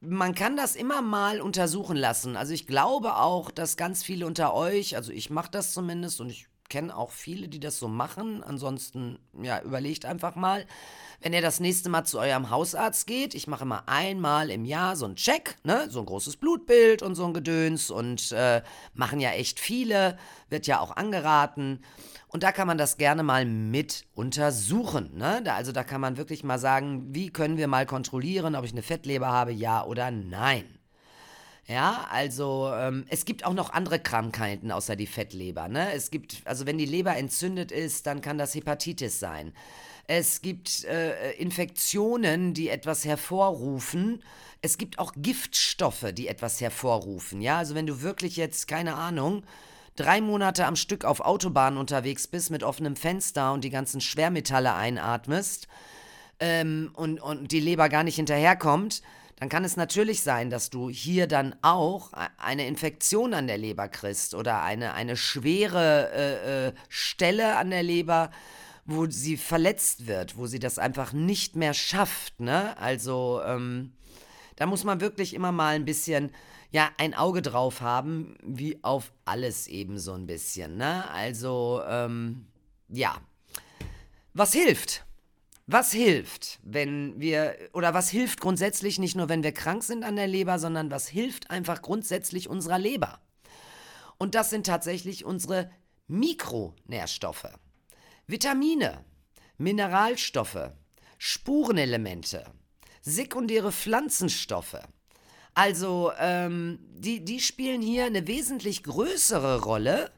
man 0.00 0.34
kann 0.34 0.56
das 0.56 0.76
immer 0.76 1.00
mal 1.00 1.40
untersuchen 1.40 1.96
lassen. 1.96 2.36
Also 2.36 2.52
ich 2.52 2.66
glaube 2.66 3.16
auch, 3.16 3.50
dass 3.50 3.78
ganz 3.78 4.02
viele 4.02 4.26
unter 4.26 4.54
euch, 4.54 4.96
also 4.96 5.10
ich 5.10 5.30
mache 5.30 5.50
das 5.50 5.72
zumindest 5.72 6.20
und 6.20 6.28
ich 6.30 6.48
kenne 6.68 6.96
auch 6.96 7.10
viele, 7.10 7.48
die 7.48 7.60
das 7.60 7.78
so 7.78 7.88
machen. 7.88 8.44
Ansonsten, 8.44 9.18
ja, 9.42 9.60
überlegt 9.62 10.04
einfach 10.04 10.36
mal. 10.36 10.66
Wenn 11.22 11.32
ihr 11.32 11.42
das 11.42 11.60
nächste 11.60 11.88
Mal 11.90 12.04
zu 12.04 12.18
eurem 12.18 12.50
Hausarzt 12.50 13.06
geht, 13.06 13.34
ich 13.34 13.46
mache 13.46 13.64
immer 13.64 13.88
einmal 13.88 14.50
im 14.50 14.64
Jahr 14.64 14.96
so 14.96 15.04
einen 15.06 15.16
Check, 15.16 15.56
ne, 15.64 15.86
so 15.90 16.00
ein 16.00 16.06
großes 16.06 16.36
Blutbild 16.36 17.02
und 17.02 17.14
so 17.14 17.26
ein 17.26 17.34
Gedöns 17.34 17.90
und 17.90 18.32
äh, 18.32 18.62
machen 18.94 19.20
ja 19.20 19.32
echt 19.32 19.60
viele, 19.60 20.16
wird 20.48 20.66
ja 20.66 20.80
auch 20.80 20.96
angeraten. 20.96 21.82
Und 22.32 22.44
da 22.44 22.52
kann 22.52 22.68
man 22.68 22.78
das 22.78 22.96
gerne 22.96 23.24
mal 23.24 23.44
mit 23.44 24.04
untersuchen. 24.14 25.16
Ne? 25.16 25.42
Da, 25.44 25.56
also 25.56 25.72
da 25.72 25.82
kann 25.82 26.00
man 26.00 26.16
wirklich 26.16 26.44
mal 26.44 26.60
sagen, 26.60 27.08
wie 27.12 27.30
können 27.30 27.56
wir 27.56 27.66
mal 27.66 27.86
kontrollieren, 27.86 28.54
ob 28.54 28.64
ich 28.64 28.70
eine 28.70 28.82
Fettleber 28.82 29.26
habe, 29.26 29.50
ja 29.50 29.84
oder 29.84 30.12
nein. 30.12 30.78
Ja, 31.66 32.06
also 32.10 32.70
ähm, 32.72 33.04
es 33.08 33.24
gibt 33.24 33.44
auch 33.44 33.52
noch 33.52 33.72
andere 33.72 33.98
Krankheiten 33.98 34.70
außer 34.70 34.94
die 34.94 35.08
Fettleber. 35.08 35.66
Ne? 35.66 35.92
Es 35.92 36.12
gibt, 36.12 36.42
also 36.44 36.66
wenn 36.66 36.78
die 36.78 36.86
Leber 36.86 37.16
entzündet 37.16 37.72
ist, 37.72 38.06
dann 38.06 38.20
kann 38.20 38.38
das 38.38 38.54
Hepatitis 38.54 39.18
sein. 39.18 39.52
Es 40.06 40.40
gibt 40.40 40.84
äh, 40.84 41.32
Infektionen, 41.32 42.54
die 42.54 42.68
etwas 42.68 43.04
hervorrufen. 43.04 44.22
Es 44.62 44.78
gibt 44.78 45.00
auch 45.00 45.14
Giftstoffe, 45.16 46.06
die 46.12 46.28
etwas 46.28 46.60
hervorrufen. 46.60 47.40
Ja, 47.40 47.58
also 47.58 47.74
wenn 47.74 47.86
du 47.86 48.02
wirklich 48.02 48.36
jetzt, 48.36 48.68
keine 48.68 48.94
Ahnung, 48.94 49.42
drei 50.00 50.20
Monate 50.20 50.64
am 50.66 50.76
Stück 50.76 51.04
auf 51.04 51.20
Autobahnen 51.20 51.78
unterwegs 51.78 52.26
bist 52.26 52.50
mit 52.50 52.62
offenem 52.62 52.96
Fenster 52.96 53.52
und 53.52 53.64
die 53.64 53.70
ganzen 53.70 54.00
Schwermetalle 54.00 54.74
einatmest 54.74 55.68
ähm, 56.38 56.90
und, 56.94 57.20
und 57.20 57.52
die 57.52 57.60
Leber 57.60 57.88
gar 57.90 58.02
nicht 58.02 58.16
hinterherkommt, 58.16 59.02
dann 59.36 59.48
kann 59.48 59.64
es 59.64 59.76
natürlich 59.76 60.22
sein, 60.22 60.48
dass 60.50 60.70
du 60.70 60.88
hier 60.88 61.26
dann 61.26 61.54
auch 61.60 62.12
e-, 62.14 62.26
eine 62.38 62.66
Infektion 62.66 63.34
an 63.34 63.46
der 63.46 63.58
Leber 63.58 63.88
kriegst 63.88 64.34
oder 64.34 64.62
eine, 64.62 64.94
eine 64.94 65.16
schwere 65.16 66.10
äh, 66.12 66.68
äh, 66.68 66.72
Stelle 66.88 67.56
an 67.56 67.70
der 67.70 67.82
Leber, 67.82 68.30
wo 68.86 69.06
sie 69.06 69.36
verletzt 69.36 70.06
wird, 70.06 70.38
wo 70.38 70.46
sie 70.46 70.58
das 70.58 70.78
einfach 70.78 71.12
nicht 71.12 71.56
mehr 71.56 71.74
schafft. 71.74 72.40
Ne? 72.40 72.76
Also 72.78 73.42
ähm, 73.44 73.92
da 74.56 74.64
muss 74.66 74.84
man 74.84 75.00
wirklich 75.00 75.34
immer 75.34 75.52
mal 75.52 75.74
ein 75.74 75.84
bisschen 75.84 76.30
ja 76.70 76.90
ein 76.98 77.14
Auge 77.14 77.42
drauf 77.42 77.80
haben, 77.80 78.36
wie 78.42 78.82
auf 78.82 79.12
alles 79.24 79.66
eben 79.66 79.98
so 79.98 80.12
ein 80.12 80.26
bisschen. 80.26 80.76
Ne? 80.76 81.08
Also 81.10 81.82
ähm, 81.86 82.46
ja, 82.88 83.20
was 84.34 84.52
hilft? 84.52 85.04
Was 85.66 85.92
hilft, 85.92 86.58
wenn 86.64 87.20
wir, 87.20 87.54
oder 87.72 87.94
was 87.94 88.10
hilft 88.10 88.40
grundsätzlich 88.40 88.98
nicht 88.98 89.14
nur, 89.14 89.28
wenn 89.28 89.44
wir 89.44 89.52
krank 89.52 89.84
sind 89.84 90.02
an 90.02 90.16
der 90.16 90.26
Leber, 90.26 90.58
sondern 90.58 90.90
was 90.90 91.06
hilft 91.06 91.50
einfach 91.50 91.80
grundsätzlich 91.80 92.48
unserer 92.48 92.78
Leber? 92.78 93.20
Und 94.18 94.34
das 94.34 94.50
sind 94.50 94.66
tatsächlich 94.66 95.24
unsere 95.24 95.70
Mikronährstoffe. 96.08 97.52
Vitamine, 98.26 99.04
Mineralstoffe, 99.58 100.72
Spurenelemente, 101.18 102.44
sekundäre 103.00 103.70
Pflanzenstoffe. 103.70 104.80
Also, 105.54 106.12
ähm, 106.18 106.78
die, 106.94 107.24
die 107.24 107.40
spielen 107.40 107.82
hier 107.82 108.06
eine 108.06 108.26
wesentlich 108.26 108.82
größere 108.82 109.62
Rolle 109.62 110.10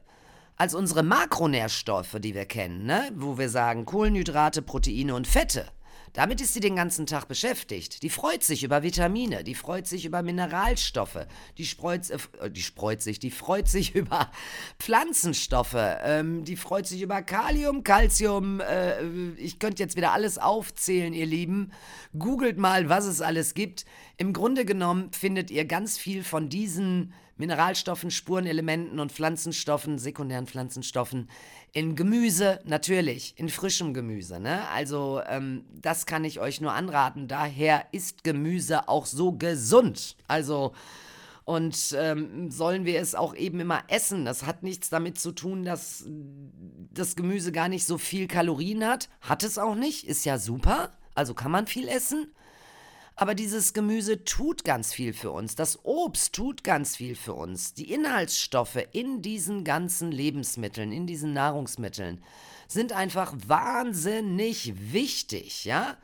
als 0.55 0.75
unsere 0.75 1.03
Makronährstoffe, 1.03 2.17
die 2.19 2.35
wir 2.35 2.45
kennen, 2.45 2.85
ne? 2.85 3.11
wo 3.15 3.37
wir 3.37 3.49
sagen 3.49 3.85
Kohlenhydrate, 3.85 4.61
Proteine 4.61 5.15
und 5.15 5.27
Fette. 5.27 5.65
Damit 6.13 6.41
ist 6.41 6.53
sie 6.53 6.59
den 6.59 6.75
ganzen 6.75 7.07
Tag 7.07 7.27
beschäftigt. 7.27 8.03
Die 8.03 8.09
freut 8.09 8.43
sich 8.43 8.63
über 8.63 8.83
Vitamine, 8.83 9.43
die 9.43 9.55
freut 9.55 9.87
sich 9.87 10.05
über 10.05 10.21
Mineralstoffe, 10.21 11.25
die, 11.57 11.65
freut, 11.65 12.09
äh, 12.11 12.51
die 12.51 12.61
freut 12.61 13.01
sich, 13.01 13.17
die 13.19 13.31
freut 13.31 13.67
sich 13.67 13.95
über 13.95 14.29
Pflanzenstoffe, 14.79 15.75
ähm, 15.75 16.45
die 16.45 16.55
freut 16.55 16.85
sich 16.85 17.01
über 17.01 17.23
Kalium, 17.23 17.83
Calcium. 17.83 18.59
Äh, 18.59 19.03
ich 19.37 19.57
könnte 19.57 19.81
jetzt 19.81 19.95
wieder 19.95 20.13
alles 20.13 20.37
aufzählen, 20.37 21.13
ihr 21.13 21.25
Lieben. 21.25 21.71
Googelt 22.17 22.57
mal, 22.57 22.89
was 22.89 23.05
es 23.05 23.21
alles 23.21 23.55
gibt. 23.55 23.85
Im 24.17 24.33
Grunde 24.33 24.65
genommen 24.65 25.11
findet 25.11 25.49
ihr 25.49 25.65
ganz 25.65 25.97
viel 25.97 26.23
von 26.23 26.47
diesen 26.47 27.13
Mineralstoffen, 27.35 28.11
Spurenelementen 28.11 28.99
und 28.99 29.11
Pflanzenstoffen, 29.11 29.97
sekundären 29.97 30.45
Pflanzenstoffen 30.45 31.29
in 31.73 31.95
Gemüse, 31.95 32.59
natürlich, 32.65 33.33
in 33.35 33.49
frischem 33.49 33.93
Gemüse. 33.93 34.39
Ne? 34.39 34.67
Also 34.69 35.21
ähm, 35.27 35.65
das 35.81 36.05
kann 36.05 36.23
ich 36.23 36.39
euch 36.39 36.61
nur 36.61 36.71
anraten. 36.71 37.27
Daher 37.27 37.87
ist 37.91 38.23
Gemüse 38.23 38.87
auch 38.87 39.07
so 39.07 39.33
gesund. 39.33 40.15
Also 40.27 40.73
und 41.45 41.93
ähm, 41.97 42.51
sollen 42.51 42.85
wir 42.85 43.01
es 43.01 43.15
auch 43.15 43.35
eben 43.35 43.59
immer 43.59 43.83
essen. 43.87 44.23
Das 44.23 44.45
hat 44.45 44.63
nichts 44.63 44.89
damit 44.89 45.19
zu 45.19 45.33
tun, 45.33 45.65
dass 45.65 46.05
das 46.93 47.15
Gemüse 47.15 47.51
gar 47.51 47.67
nicht 47.67 47.85
so 47.85 47.97
viel 47.97 48.27
Kalorien 48.27 48.85
hat. 48.85 49.09
Hat 49.19 49.43
es 49.43 49.57
auch 49.57 49.75
nicht, 49.75 50.07
ist 50.07 50.25
ja 50.25 50.37
super. 50.37 50.91
Also 51.15 51.33
kann 51.33 51.51
man 51.51 51.67
viel 51.67 51.87
essen. 51.89 52.33
Aber 53.15 53.35
dieses 53.35 53.73
Gemüse 53.73 54.23
tut 54.23 54.63
ganz 54.63 54.91
viel 54.91 55.13
für 55.13 55.31
uns. 55.31 55.55
Das 55.55 55.85
Obst 55.85 56.33
tut 56.33 56.63
ganz 56.63 56.95
viel 56.95 57.15
für 57.15 57.33
uns. 57.33 57.73
Die 57.73 57.91
Inhaltsstoffe 57.91 58.79
in 58.91 59.21
diesen 59.21 59.63
ganzen 59.63 60.11
Lebensmitteln, 60.11 60.91
in 60.91 61.05
diesen 61.05 61.33
Nahrungsmitteln 61.33 62.23
sind 62.67 62.91
einfach 62.91 63.33
wahnsinnig 63.47 64.73
wichtig, 64.93 65.65
ja? 65.65 65.97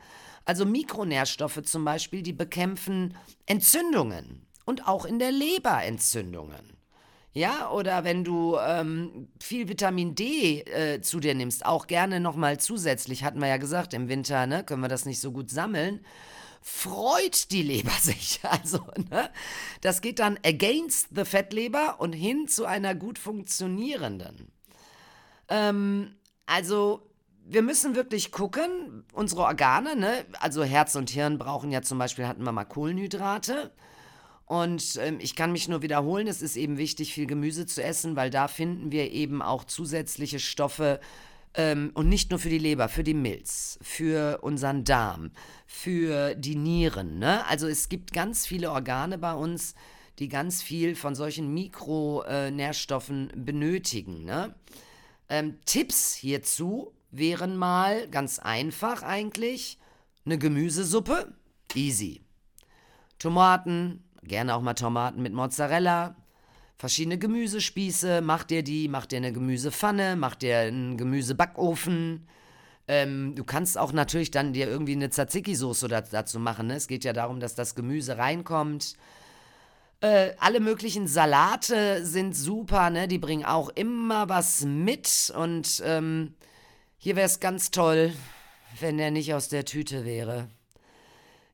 Also 0.44 0.64
Mikronährstoffe 0.64 1.62
zum 1.64 1.84
Beispiel, 1.84 2.22
die 2.22 2.32
bekämpfen 2.32 3.16
Entzündungen 3.46 4.46
und 4.64 4.86
auch 4.86 5.04
in 5.04 5.18
der 5.18 5.32
Leber 5.32 5.82
Entzündungen. 5.82 6.76
Ja, 7.32 7.70
oder 7.70 8.02
wenn 8.02 8.24
du 8.24 8.56
ähm, 8.56 9.28
viel 9.40 9.68
Vitamin 9.68 10.16
D 10.16 10.60
äh, 10.62 11.00
zu 11.00 11.20
dir 11.20 11.34
nimmst, 11.34 11.64
auch 11.64 11.86
gerne 11.86 12.18
nochmal 12.18 12.58
zusätzlich, 12.58 13.22
hatten 13.22 13.40
wir 13.40 13.46
ja 13.46 13.56
gesagt, 13.56 13.94
im 13.94 14.08
Winter 14.08 14.46
ne, 14.46 14.64
können 14.64 14.82
wir 14.82 14.88
das 14.88 15.06
nicht 15.06 15.20
so 15.20 15.30
gut 15.30 15.50
sammeln 15.50 16.04
freut 16.60 17.50
die 17.50 17.62
Leber 17.62 17.90
sich. 18.00 18.40
Also, 18.42 18.86
ne? 19.10 19.30
Das 19.80 20.00
geht 20.00 20.18
dann 20.18 20.38
against 20.44 21.08
the 21.14 21.24
Fettleber 21.24 22.00
und 22.00 22.12
hin 22.12 22.48
zu 22.48 22.64
einer 22.64 22.94
gut 22.94 23.18
funktionierenden. 23.18 24.50
Ähm, 25.48 26.14
also, 26.46 27.06
wir 27.44 27.62
müssen 27.62 27.96
wirklich 27.96 28.30
gucken, 28.30 29.04
unsere 29.12 29.42
Organe, 29.42 29.96
ne? 29.96 30.24
also 30.38 30.62
Herz 30.62 30.94
und 30.94 31.10
Hirn 31.10 31.38
brauchen 31.38 31.72
ja 31.72 31.82
zum 31.82 31.98
Beispiel, 31.98 32.26
hatten 32.26 32.44
wir 32.44 32.52
mal 32.52 32.64
Kohlenhydrate. 32.64 33.72
Und 34.46 34.98
ähm, 35.00 35.18
ich 35.20 35.36
kann 35.36 35.52
mich 35.52 35.68
nur 35.68 35.82
wiederholen, 35.82 36.26
es 36.26 36.42
ist 36.42 36.56
eben 36.56 36.76
wichtig, 36.76 37.14
viel 37.14 37.26
Gemüse 37.26 37.66
zu 37.66 37.82
essen, 37.82 38.16
weil 38.16 38.30
da 38.30 38.48
finden 38.48 38.90
wir 38.90 39.12
eben 39.12 39.42
auch 39.42 39.64
zusätzliche 39.64 40.40
Stoffe, 40.40 41.00
ähm, 41.54 41.90
und 41.94 42.08
nicht 42.08 42.30
nur 42.30 42.38
für 42.38 42.48
die 42.48 42.58
Leber, 42.58 42.88
für 42.88 43.04
die 43.04 43.14
Milz, 43.14 43.78
für 43.82 44.38
unseren 44.42 44.84
Darm, 44.84 45.32
für 45.66 46.34
die 46.34 46.56
Nieren. 46.56 47.18
Ne? 47.18 47.46
Also 47.46 47.66
es 47.66 47.88
gibt 47.88 48.12
ganz 48.12 48.46
viele 48.46 48.70
Organe 48.70 49.18
bei 49.18 49.34
uns, 49.34 49.74
die 50.18 50.28
ganz 50.28 50.62
viel 50.62 50.94
von 50.94 51.14
solchen 51.14 51.52
Mikronährstoffen 51.52 53.32
benötigen. 53.34 54.24
Ne? 54.24 54.54
Ähm, 55.28 55.58
Tipps 55.64 56.14
hierzu 56.14 56.92
wären 57.10 57.56
mal 57.56 58.08
ganz 58.08 58.38
einfach 58.38 59.02
eigentlich 59.02 59.78
eine 60.24 60.38
Gemüsesuppe, 60.38 61.34
easy. 61.74 62.20
Tomaten, 63.18 64.04
gerne 64.22 64.54
auch 64.54 64.62
mal 64.62 64.74
Tomaten 64.74 65.22
mit 65.22 65.32
Mozzarella, 65.32 66.16
verschiedene 66.80 67.18
Gemüsespieße, 67.18 68.22
mach 68.22 68.42
dir 68.42 68.62
die, 68.62 68.88
mach 68.88 69.04
dir 69.04 69.18
eine 69.18 69.34
Gemüsepfanne, 69.34 70.16
mach 70.16 70.34
dir 70.34 70.60
einen 70.60 70.96
Gemüsebackofen. 70.96 72.26
Ähm, 72.88 73.34
du 73.34 73.44
kannst 73.44 73.76
auch 73.76 73.92
natürlich 73.92 74.30
dann 74.30 74.54
dir 74.54 74.66
irgendwie 74.66 74.92
eine 74.92 75.10
Tzatziki-Soße 75.10 75.88
dazu 75.88 76.38
machen. 76.38 76.68
Ne? 76.68 76.76
Es 76.76 76.88
geht 76.88 77.04
ja 77.04 77.12
darum, 77.12 77.38
dass 77.38 77.54
das 77.54 77.74
Gemüse 77.74 78.16
reinkommt. 78.16 78.96
Äh, 80.00 80.30
alle 80.38 80.60
möglichen 80.60 81.06
Salate 81.06 82.06
sind 82.06 82.34
super, 82.34 82.88
ne? 82.88 83.08
Die 83.08 83.18
bringen 83.18 83.44
auch 83.44 83.68
immer 83.68 84.30
was 84.30 84.64
mit. 84.64 85.30
Und 85.36 85.82
ähm, 85.84 86.32
hier 86.96 87.14
wäre 87.14 87.26
es 87.26 87.40
ganz 87.40 87.70
toll, 87.70 88.14
wenn 88.80 88.96
der 88.96 89.10
nicht 89.10 89.34
aus 89.34 89.50
der 89.50 89.66
Tüte 89.66 90.06
wäre. 90.06 90.48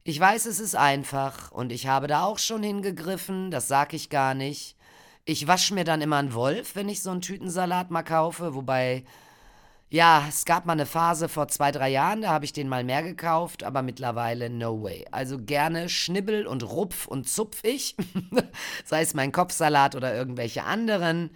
Ich 0.05 0.21
weiß, 0.21 0.47
es 0.47 0.61
ist 0.61 0.77
einfach 0.77 1.51
und 1.51 1.73
ich 1.73 1.89
habe 1.89 2.07
da 2.07 2.23
auch 2.23 2.39
schon 2.39 2.63
hingegriffen, 2.63 3.51
das 3.51 3.67
sag 3.67 3.93
ich 3.93 4.09
gar 4.09 4.35
nicht. 4.35 4.77
Ich 5.29 5.49
wasche 5.49 5.75
mir 5.75 5.83
dann 5.83 6.03
immer 6.03 6.19
einen 6.19 6.35
Wolf, 6.35 6.77
wenn 6.77 6.89
ich 6.89 7.03
so 7.03 7.11
einen 7.11 7.21
Tütensalat 7.21 7.91
mal 7.91 8.05
kaufe, 8.05 8.55
wobei, 8.55 9.03
ja, 9.91 10.25
es 10.29 10.45
gab 10.45 10.67
mal 10.67 10.75
eine 10.75 10.87
Phase 10.87 11.29
vor 11.29 11.49
zwei, 11.49 11.73
drei 11.73 11.89
Jahren, 11.89 12.23
da 12.23 12.29
habe 12.31 12.45
ich 12.45 12.53
den 12.53 12.69
mal 12.69 12.85
mehr 12.85 13.03
gekauft, 13.03 13.65
aber 13.65 13.83
mittlerweile 13.83 14.49
no 14.51 14.85
way. 14.85 15.05
Also 15.11 15.39
gerne 15.39 15.89
schnibbel 15.89 16.47
und 16.47 16.63
rupf 16.63 17.09
und 17.09 17.29
zupf 17.29 17.65
ich, 17.65 17.97
sei 18.85 19.03
es 19.03 19.15
mein 19.15 19.33
Kopfsalat 19.33 19.97
oder 19.97 20.15
irgendwelche 20.15 20.63
anderen. 20.63 21.31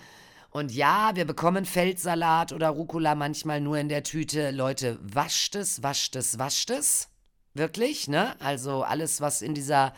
Und 0.51 0.73
ja, 0.73 1.11
wir 1.15 1.25
bekommen 1.25 1.65
Feldsalat 1.65 2.53
oder 2.53 2.69
Rucola 2.69 3.17
manchmal 3.17 3.61
nur 3.61 3.79
in 3.79 3.89
der 3.89 4.05
Tüte. 4.05 4.53
Leute, 4.53 5.01
wascht 5.03 5.57
es, 5.57 5.83
wascht 5.83 6.15
es, 6.15 6.39
wascht 6.39 6.71
es. 6.71 7.09
Wirklich, 7.55 8.07
ne? 8.07 8.41
Also 8.41 8.85
alles, 8.85 9.21
was 9.21 9.43
in 9.43 9.55
dieser 9.55 9.93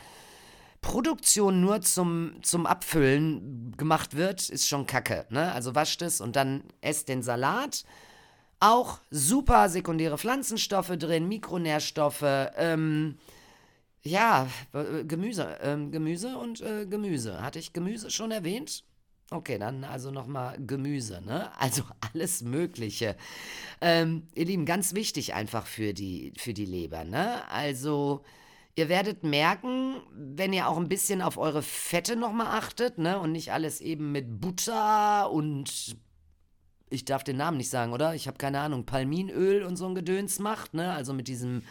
Produktion 0.82 1.60
nur 1.60 1.80
zum, 1.80 2.34
zum 2.42 2.66
Abfüllen 2.66 3.74
gemacht 3.76 4.16
wird, 4.16 4.50
ist 4.50 4.68
schon 4.68 4.86
kacke, 4.86 5.24
ne? 5.30 5.52
Also 5.52 5.74
wascht 5.74 6.02
es 6.02 6.20
und 6.20 6.36
dann 6.36 6.64
esst 6.82 7.08
den 7.08 7.22
Salat. 7.22 7.84
Auch 8.60 8.98
super 9.10 9.68
sekundäre 9.68 10.18
Pflanzenstoffe 10.18 10.92
drin, 10.98 11.28
Mikronährstoffe, 11.28 12.50
ähm, 12.56 13.16
ja, 14.02 14.48
äh, 14.72 15.04
Gemüse, 15.04 15.56
ähm, 15.62 15.92
Gemüse 15.92 16.36
und 16.36 16.60
äh, 16.60 16.86
Gemüse. 16.86 17.40
Hatte 17.40 17.58
ich 17.58 17.72
Gemüse 17.72 18.10
schon 18.10 18.32
erwähnt? 18.32 18.84
Okay, 19.30 19.58
dann 19.58 19.84
also 19.84 20.10
nochmal 20.10 20.58
Gemüse, 20.66 21.22
ne? 21.24 21.50
Also 21.58 21.84
alles 22.12 22.42
Mögliche. 22.42 23.16
Ähm, 23.80 24.26
ihr 24.34 24.44
Lieben, 24.44 24.66
ganz 24.66 24.94
wichtig 24.94 25.34
einfach 25.34 25.66
für 25.66 25.94
die, 25.94 26.32
für 26.36 26.52
die 26.52 26.66
Leber, 26.66 27.04
ne? 27.04 27.48
Also, 27.50 28.24
ihr 28.74 28.88
werdet 28.88 29.22
merken, 29.22 29.96
wenn 30.12 30.52
ihr 30.52 30.68
auch 30.68 30.78
ein 30.78 30.88
bisschen 30.88 31.22
auf 31.22 31.36
eure 31.36 31.62
Fette 31.62 32.16
nochmal 32.16 32.48
achtet, 32.48 32.98
ne? 32.98 33.18
Und 33.18 33.32
nicht 33.32 33.52
alles 33.52 33.80
eben 33.80 34.12
mit 34.12 34.40
Butter 34.40 35.30
und 35.30 35.96
ich 36.90 37.04
darf 37.04 37.24
den 37.24 37.36
Namen 37.36 37.56
nicht 37.56 37.70
sagen, 37.70 37.92
oder? 37.92 38.14
Ich 38.14 38.26
habe 38.26 38.38
keine 38.38 38.60
Ahnung, 38.60 38.84
Palminöl 38.84 39.62
und 39.62 39.76
so 39.76 39.86
ein 39.86 39.94
Gedöns 39.94 40.38
macht, 40.38 40.74
ne? 40.74 40.92
Also 40.92 41.12
mit 41.12 41.28
diesem 41.28 41.62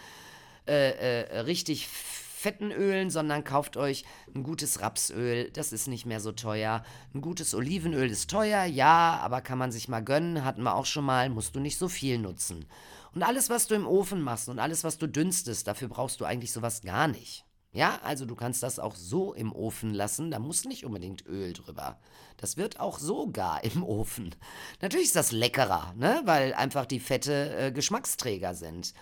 äh, 0.68 1.22
äh, 1.22 1.40
richtig 1.40 1.88
fetten 1.88 2.72
Ölen, 2.72 3.12
sondern 3.12 3.44
kauft 3.44 3.78
euch 3.78 4.04
ein 4.34 4.42
gutes 4.42 4.82
Rapsöl, 4.82 5.52
das 5.52 5.72
ist 5.72 5.88
nicht 5.88 6.08
mehr 6.08 6.20
so 6.20 6.32
teuer. 6.32 6.84
Ein 7.14 7.22
gutes 7.22 7.54
Olivenöl 7.54 8.10
ist 8.10 8.32
teuer, 8.32 8.64
ja, 8.64 9.20
aber 9.22 9.42
kann 9.42 9.60
man 9.60 9.72
sich 9.72 9.88
mal 9.88 10.04
gönnen, 10.04 10.44
hatten 10.44 10.64
wir 10.64 10.74
auch 10.74 10.88
schon 10.88 11.06
mal, 11.06 11.30
musst 11.30 11.56
du 11.56 11.60
nicht 11.60 11.78
so 11.78 11.88
viel 11.88 12.18
nutzen. 12.18 12.66
Und 13.14 13.24
alles, 13.24 13.50
was 13.50 13.68
du 13.68 13.76
im 13.76 13.88
Ofen 13.88 14.22
machst 14.22 14.48
und 14.50 14.60
alles, 14.60 14.84
was 14.84 14.98
du 14.98 15.08
dünstest, 15.08 15.68
dafür 15.68 15.90
brauchst 15.90 16.22
du 16.22 16.26
eigentlich 16.26 16.54
sowas 16.54 16.82
gar 16.82 17.08
nicht. 17.08 17.46
Ja, 17.74 18.00
also 18.04 18.26
du 18.26 18.36
kannst 18.36 18.64
das 18.64 18.80
auch 18.80 18.96
so 18.96 19.34
im 19.34 19.54
Ofen 19.54 19.94
lassen, 19.94 20.30
da 20.30 20.40
muss 20.40 20.66
nicht 20.66 20.86
unbedingt 20.86 21.26
Öl 21.26 21.54
drüber. 21.54 22.00
Das 22.36 22.58
wird 22.58 22.82
auch 22.82 23.00
so 23.00 23.32
gar 23.32 23.64
im 23.76 23.84
Ofen. 23.84 24.36
Natürlich 24.82 25.08
ist 25.08 25.16
das 25.16 25.32
leckerer, 25.32 25.94
ne? 25.96 26.22
weil 26.26 26.54
einfach 26.54 26.86
die 26.86 27.00
Fette 27.00 27.56
äh, 27.56 27.72
Geschmacksträger 27.72 28.56
sind. 28.56 28.94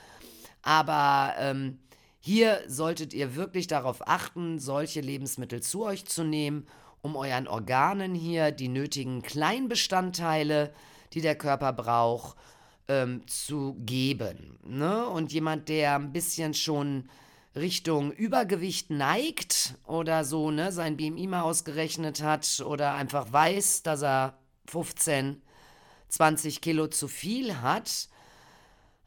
Aber 0.61 1.33
ähm, 1.39 1.79
hier 2.19 2.61
solltet 2.67 3.13
ihr 3.13 3.35
wirklich 3.35 3.67
darauf 3.67 4.07
achten, 4.07 4.59
solche 4.59 5.01
Lebensmittel 5.01 5.63
zu 5.63 5.85
euch 5.85 6.05
zu 6.05 6.23
nehmen, 6.23 6.67
um 7.01 7.15
euren 7.15 7.47
Organen 7.47 8.13
hier 8.13 8.51
die 8.51 8.67
nötigen 8.67 9.21
Kleinbestandteile, 9.21 10.73
die 11.13 11.21
der 11.21 11.35
Körper 11.35 11.73
braucht, 11.73 12.35
ähm, 12.89 13.25
zu 13.27 13.77
geben. 13.85 14.59
Ne? 14.65 15.07
Und 15.07 15.31
jemand, 15.31 15.69
der 15.69 15.95
ein 15.95 16.11
bisschen 16.11 16.53
schon 16.53 17.07
Richtung 17.55 18.11
Übergewicht 18.11 18.89
neigt 18.89 19.75
oder 19.85 20.25
so, 20.25 20.51
ne, 20.51 20.71
sein 20.71 20.97
BMI 20.97 21.27
mal 21.27 21.41
ausgerechnet 21.41 22.21
hat 22.21 22.61
oder 22.65 22.93
einfach 22.93 23.31
weiß, 23.31 23.83
dass 23.83 24.01
er 24.01 24.37
15, 24.67 25.41
20 26.09 26.61
Kilo 26.61 26.87
zu 26.87 27.07
viel 27.07 27.61
hat, 27.61 28.09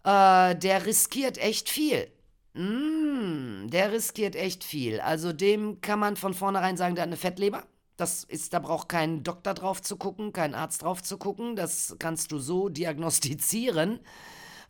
äh, 0.04 0.56
der 0.56 0.86
riskiert 0.86 1.38
echt 1.38 1.68
viel. 1.68 2.08
Mm, 2.54 3.68
der 3.68 3.92
riskiert 3.92 4.36
echt 4.36 4.64
viel. 4.64 5.00
Also 5.00 5.32
dem 5.32 5.80
kann 5.80 5.98
man 5.98 6.16
von 6.16 6.34
vornherein 6.34 6.76
sagen, 6.76 6.94
der 6.94 7.02
hat 7.02 7.08
eine 7.08 7.16
Fettleber. 7.16 7.64
Das 8.02 8.24
ist, 8.24 8.52
da 8.52 8.58
braucht 8.58 8.88
kein 8.88 9.22
Doktor 9.22 9.54
drauf 9.54 9.80
zu 9.80 9.96
gucken, 9.96 10.32
kein 10.32 10.56
Arzt 10.56 10.82
drauf 10.82 11.04
zu 11.04 11.18
gucken. 11.18 11.54
Das 11.54 11.94
kannst 12.00 12.32
du 12.32 12.40
so 12.40 12.68
diagnostizieren. 12.68 14.00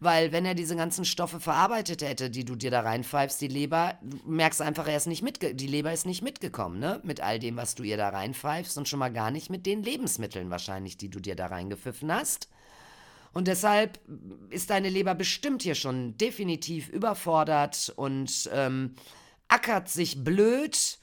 Weil 0.01 0.33
wenn 0.33 0.45
er 0.45 0.55
diese 0.55 0.77
ganzen 0.77 1.07
Stoffe 1.07 1.41
verarbeitet 1.41 2.03
hätte, 2.03 2.29
die 2.29 2.45
du 2.45 2.57
dir 2.57 2.71
da 2.71 2.81
reinpfeifst, 2.81 3.41
die 3.41 3.49
Leber, 3.49 3.95
du 4.03 4.19
merkst 4.27 4.61
einfach, 4.61 4.87
er 4.87 4.99
ist 4.99 5.07
nicht 5.07 5.23
mitge 5.23 5.55
die 5.55 5.67
Leber 5.67 5.95
ist 5.95 6.05
nicht 6.05 6.21
mitgekommen, 6.21 6.79
ne? 6.79 7.01
Mit 7.05 7.23
all 7.23 7.39
dem, 7.39 7.57
was 7.57 7.75
du 7.75 7.85
ihr 7.85 7.97
da 7.97 8.11
reinpfeifst 8.11 8.77
und 8.77 8.87
schon 8.87 8.99
mal 8.99 9.13
gar 9.13 9.31
nicht 9.31 9.49
mit 9.49 9.65
den 9.65 9.83
Lebensmitteln 9.83 10.51
wahrscheinlich, 10.51 10.99
die 10.99 11.09
du 11.09 11.19
dir 11.19 11.35
da 11.35 11.47
reingepfiffen 11.47 12.13
hast. 12.13 12.51
Und 13.33 13.49
deshalb 13.49 13.99
ist 14.51 14.69
deine 14.69 14.91
Leber 14.91 15.15
bestimmt 15.15 15.63
hier 15.63 15.75
schon 15.75 16.19
definitiv 16.19 16.91
überfordert 16.91 17.95
und 17.97 18.51
ähm, 18.53 18.95
ackert 19.49 19.89
sich 19.89 20.23
blöd 20.23 20.99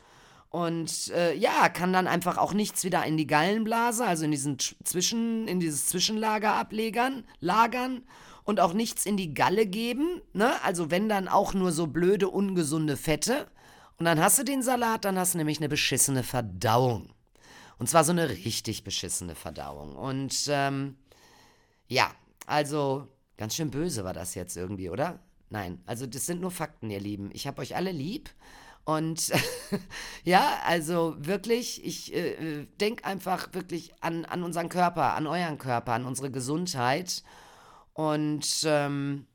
und 0.50 1.10
äh, 1.10 1.36
ja, 1.36 1.70
kann 1.70 1.94
dann 1.94 2.08
einfach 2.08 2.38
auch 2.38 2.54
nichts 2.54 2.84
wieder 2.84 3.06
in 3.06 3.18
die 3.18 3.28
Gallenblase, 3.28 4.06
also 4.06 4.26
in 4.26 4.32
diesen 4.32 4.58
Zwischen, 4.60 5.48
in 5.48 5.60
dieses 5.60 5.88
Zwischenlager 5.88 6.54
ablegern, 6.54 7.24
lagern 7.40 8.04
und 8.44 8.60
auch 8.60 8.74
nichts 8.74 9.06
in 9.06 9.16
die 9.16 9.36
Galle 9.36 9.68
geben, 9.68 10.22
ne? 10.34 10.52
Also 10.64 10.90
wenn 10.90 11.08
dann 11.08 11.28
auch 11.28 11.54
nur 11.54 11.72
so 11.72 11.86
blöde, 11.86 12.30
ungesunde 12.30 12.98
Fette. 12.98 13.48
Und 13.98 14.06
dann 14.06 14.20
hast 14.20 14.40
du 14.40 14.44
den 14.44 14.64
Salat, 14.64 15.06
dann 15.06 15.20
hast 15.20 15.34
du 15.34 15.38
nämlich 15.38 15.60
eine 15.60 15.70
beschissene 15.70 16.24
Verdauung. 16.24 17.14
Und 17.78 17.88
zwar 17.88 18.04
so 18.04 18.12
eine 18.12 18.30
richtig 18.30 18.84
beschissene 18.84 19.36
Verdauung. 19.36 19.96
Und 19.96 20.48
ähm, 20.50 20.96
ja, 21.88 22.12
also 22.48 23.08
ganz 23.38 23.56
schön 23.56 23.70
böse 23.70 24.04
war 24.04 24.14
das 24.14 24.34
jetzt 24.34 24.58
irgendwie, 24.58 24.90
oder? 24.90 25.20
Nein, 25.50 25.82
also 25.86 26.08
das 26.08 26.26
sind 26.26 26.42
nur 26.42 26.52
Fakten, 26.52 26.90
ihr 26.90 27.00
Lieben. 27.00 27.30
Ich 27.34 27.46
habe 27.46 27.62
euch 27.62 27.76
alle 27.76 27.92
lieb. 27.92 28.32
Und 28.90 29.32
ja, 30.24 30.58
also 30.66 31.16
wirklich, 31.20 31.86
ich 31.86 32.12
äh, 32.12 32.66
denke 32.82 33.06
einfach 33.06 33.54
wirklich 33.54 33.94
an, 34.02 34.26
an 34.26 34.42
unseren 34.42 34.68
Körper, 34.68 35.14
an 35.14 35.28
euren 35.28 35.60
Körper, 35.60 35.94
an 35.94 36.06
unsere 36.06 36.32
Gesundheit. 36.32 37.22
Und 37.94 38.64
ähm, 38.66 39.28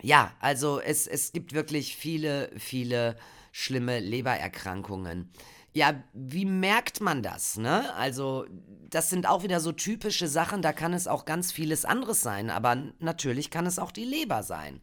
ja, 0.00 0.32
also 0.40 0.80
es, 0.80 1.06
es 1.06 1.32
gibt 1.32 1.52
wirklich 1.52 1.94
viele, 1.94 2.50
viele 2.56 3.16
schlimme 3.52 4.00
Lebererkrankungen. 4.00 5.30
Ja, 5.74 6.02
wie 6.14 6.46
merkt 6.46 7.02
man 7.02 7.22
das, 7.22 7.58
ne? 7.58 7.92
Also, 7.96 8.46
das 8.88 9.10
sind 9.10 9.28
auch 9.28 9.42
wieder 9.42 9.60
so 9.60 9.72
typische 9.72 10.28
Sachen, 10.28 10.62
da 10.62 10.72
kann 10.72 10.94
es 10.94 11.06
auch 11.06 11.26
ganz 11.26 11.52
vieles 11.52 11.84
anderes 11.84 12.22
sein, 12.22 12.48
aber 12.48 12.76
natürlich 12.98 13.50
kann 13.50 13.66
es 13.66 13.78
auch 13.78 13.92
die 13.92 14.04
Leber 14.04 14.42
sein. 14.42 14.80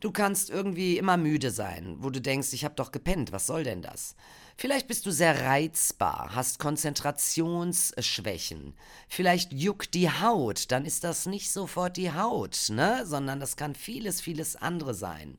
Du 0.00 0.12
kannst 0.12 0.48
irgendwie 0.48 0.96
immer 0.96 1.18
müde 1.18 1.50
sein, 1.50 1.96
wo 1.98 2.08
du 2.08 2.22
denkst, 2.22 2.54
ich 2.54 2.64
habe 2.64 2.74
doch 2.74 2.90
gepennt, 2.90 3.32
was 3.32 3.46
soll 3.46 3.64
denn 3.64 3.82
das? 3.82 4.14
Vielleicht 4.56 4.88
bist 4.88 5.04
du 5.04 5.10
sehr 5.10 5.44
reizbar, 5.44 6.30
hast 6.34 6.58
Konzentrationsschwächen. 6.58 8.72
Vielleicht 9.08 9.52
juckt 9.52 9.92
die 9.92 10.10
Haut, 10.10 10.72
dann 10.72 10.86
ist 10.86 11.04
das 11.04 11.26
nicht 11.26 11.52
sofort 11.52 11.98
die 11.98 12.12
Haut, 12.12 12.70
ne? 12.70 13.04
Sondern 13.06 13.40
das 13.40 13.56
kann 13.56 13.74
vieles, 13.74 14.22
vieles 14.22 14.56
andere 14.56 14.94
sein. 14.94 15.36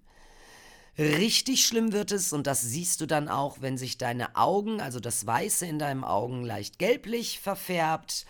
Richtig 0.98 1.66
schlimm 1.66 1.92
wird 1.92 2.12
es, 2.12 2.32
und 2.32 2.46
das 2.46 2.62
siehst 2.62 3.02
du 3.02 3.08
dann 3.08 3.30
auch, 3.30 3.62
wenn 3.62 3.78
sich 3.78 3.98
deine 3.98 4.36
Augen, 4.36 4.82
also 4.82 5.00
das 5.00 5.26
Weiße 5.26 5.66
in 5.66 5.80
deinem 5.80 6.04
Augen 6.04 6.44
leicht 6.44 6.78
gelblich 6.78 7.40
verfärbt, 7.40 8.26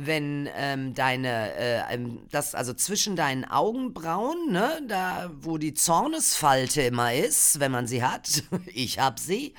wenn 0.00 0.48
ähm, 0.54 0.94
deine, 0.94 1.54
äh, 1.56 1.98
das, 2.30 2.54
also 2.54 2.72
zwischen 2.72 3.16
deinen 3.16 3.44
Augenbrauen, 3.44 4.52
ne, 4.52 4.80
da 4.86 5.28
wo 5.40 5.58
die 5.58 5.74
Zornesfalte 5.74 6.82
immer 6.82 7.12
ist, 7.14 7.58
wenn 7.58 7.72
man 7.72 7.88
sie 7.88 8.04
hat, 8.04 8.44
ich 8.66 9.00
hab 9.00 9.18
sie, 9.18 9.54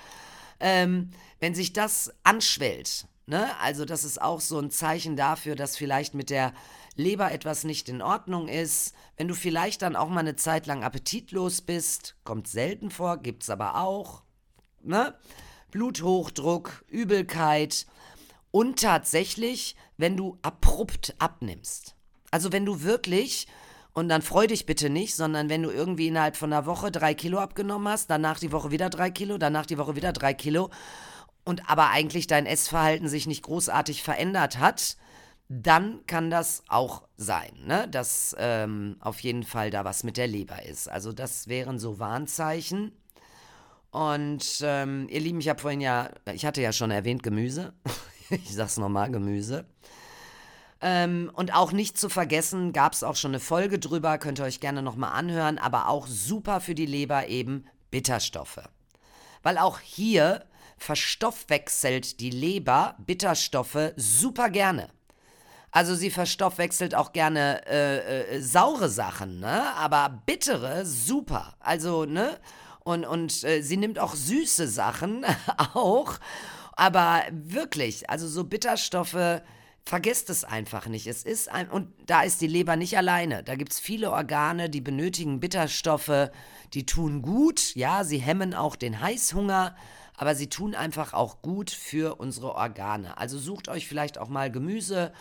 ähm, 0.61 1.09
wenn 1.41 1.55
sich 1.55 1.73
das 1.73 2.13
anschwellt, 2.23 3.05
ne, 3.25 3.49
also 3.59 3.83
das 3.83 4.05
ist 4.05 4.21
auch 4.21 4.39
so 4.39 4.59
ein 4.59 4.71
Zeichen 4.71 5.17
dafür, 5.17 5.55
dass 5.55 5.75
vielleicht 5.75 6.13
mit 6.13 6.29
der 6.29 6.53
Leber 6.95 7.33
etwas 7.33 7.65
nicht 7.65 7.89
in 7.89 8.01
Ordnung 8.01 8.47
ist, 8.47 8.95
wenn 9.17 9.27
du 9.27 9.35
vielleicht 9.35 9.81
dann 9.81 9.97
auch 9.97 10.07
mal 10.07 10.21
eine 10.21 10.37
Zeit 10.37 10.67
lang 10.67 10.85
appetitlos 10.85 11.61
bist, 11.61 12.15
kommt 12.23 12.47
selten 12.47 12.91
vor, 12.91 13.17
gibt's 13.17 13.49
aber 13.49 13.75
auch, 13.75 14.23
ne? 14.81 15.15
Bluthochdruck, 15.71 16.83
Übelkeit 16.87 17.85
und 18.51 18.79
tatsächlich, 18.79 19.75
wenn 19.97 20.17
du 20.17 20.37
abrupt 20.41 21.15
abnimmst. 21.19 21.95
Also 22.31 22.51
wenn 22.51 22.65
du 22.65 22.81
wirklich, 22.83 23.47
und 23.93 24.09
dann 24.09 24.21
freu 24.21 24.47
dich 24.47 24.65
bitte 24.65 24.89
nicht, 24.89 25.15
sondern 25.15 25.49
wenn 25.49 25.63
du 25.63 25.69
irgendwie 25.69 26.07
innerhalb 26.07 26.35
von 26.35 26.53
einer 26.53 26.65
Woche 26.65 26.91
drei 26.91 27.13
Kilo 27.13 27.39
abgenommen 27.39 27.87
hast, 27.87 28.09
danach 28.09 28.39
die 28.39 28.51
Woche 28.51 28.71
wieder 28.71 28.89
drei 28.89 29.09
Kilo, 29.09 29.37
danach 29.37 29.65
die 29.65 29.77
Woche 29.77 29.95
wieder 29.95 30.13
drei 30.13 30.33
Kilo 30.33 30.69
und 31.43 31.69
aber 31.69 31.89
eigentlich 31.89 32.27
dein 32.27 32.45
Essverhalten 32.45 33.07
sich 33.07 33.27
nicht 33.27 33.43
großartig 33.43 34.03
verändert 34.03 34.59
hat, 34.59 34.97
dann 35.49 36.05
kann 36.05 36.29
das 36.29 36.63
auch 36.67 37.07
sein, 37.17 37.51
ne? 37.65 37.87
dass 37.89 38.35
ähm, 38.37 38.97
auf 38.99 39.19
jeden 39.21 39.43
Fall 39.43 39.71
da 39.71 39.83
was 39.83 40.03
mit 40.03 40.17
der 40.17 40.27
Leber 40.27 40.63
ist. 40.63 40.87
Also 40.87 41.11
das 41.11 41.47
wären 41.47 41.79
so 41.79 41.97
Warnzeichen. 41.97 42.91
Und 43.89 44.59
ähm, 44.61 45.07
ihr 45.09 45.19
Lieben, 45.19 45.39
ich 45.39 45.49
habe 45.49 45.59
vorhin 45.59 45.81
ja, 45.81 46.11
ich 46.31 46.45
hatte 46.45 46.61
ja 46.61 46.71
schon 46.71 46.91
erwähnt 46.91 47.23
Gemüse. 47.23 47.73
ich 48.43 48.53
sag's 48.53 48.77
nochmal, 48.77 49.11
Gemüse. 49.11 49.65
Ähm, 50.81 51.29
und 51.33 51.53
auch 51.53 51.71
nicht 51.71 51.97
zu 51.97 52.09
vergessen, 52.09 52.71
gab 52.71 52.93
es 52.93 53.03
auch 53.03 53.15
schon 53.15 53.31
eine 53.31 53.39
Folge 53.39 53.79
drüber, 53.79 54.17
könnt 54.17 54.39
ihr 54.39 54.45
euch 54.45 54.59
gerne 54.59 54.81
nochmal 54.81 55.11
anhören, 55.11 55.57
aber 55.57 55.89
auch 55.89 56.07
super 56.07 56.61
für 56.61 56.75
die 56.75 56.85
Leber 56.85 57.27
eben 57.27 57.65
Bitterstoffe. 57.91 58.61
Weil 59.43 59.57
auch 59.57 59.79
hier 59.79 60.45
verstoffwechselt 60.77 62.21
die 62.21 62.29
Leber 62.29 62.95
Bitterstoffe 62.99 63.91
super 63.97 64.49
gerne. 64.49 64.89
Also 65.71 65.93
sie 65.95 66.09
verstoffwechselt 66.09 66.95
auch 66.95 67.13
gerne 67.13 67.61
äh, 67.67 68.37
äh, 68.37 68.41
saure 68.41 68.89
Sachen, 68.89 69.39
ne? 69.39 69.75
Aber 69.75 70.21
bittere, 70.25 70.85
super. 70.85 71.55
Also, 71.59 72.05
ne? 72.05 72.39
Und, 72.79 73.05
und 73.05 73.43
äh, 73.43 73.61
sie 73.61 73.77
nimmt 73.77 73.99
auch 73.99 74.15
süße 74.15 74.67
Sachen 74.67 75.25
auch. 75.73 76.15
Aber 76.79 77.23
wirklich, 77.33 78.09
also 78.09 78.25
so 78.25 78.45
Bitterstoffe, 78.45 79.41
vergesst 79.83 80.29
es 80.29 80.45
einfach 80.45 80.87
nicht. 80.87 81.07
Es 81.07 81.23
ist 81.23 81.51
ein, 81.51 81.69
und 81.69 81.89
da 82.05 82.21
ist 82.21 82.39
die 82.39 82.47
Leber 82.47 82.77
nicht 82.77 82.95
alleine. 82.95 83.43
Da 83.43 83.55
gibt 83.55 83.73
es 83.73 83.81
viele 83.81 84.11
Organe, 84.11 84.69
die 84.69 84.79
benötigen 84.79 85.41
Bitterstoffe, 85.41 86.29
die 86.73 86.85
tun 86.85 87.21
gut, 87.21 87.75
ja, 87.75 88.05
sie 88.05 88.19
hemmen 88.19 88.53
auch 88.53 88.77
den 88.77 89.01
Heißhunger, 89.01 89.75
aber 90.15 90.35
sie 90.35 90.47
tun 90.47 90.73
einfach 90.73 91.11
auch 91.11 91.41
gut 91.41 91.69
für 91.69 92.15
unsere 92.15 92.55
Organe. 92.55 93.17
Also 93.17 93.39
sucht 93.39 93.67
euch 93.67 93.85
vielleicht 93.85 94.17
auch 94.17 94.29
mal 94.29 94.49
Gemüse 94.49 95.11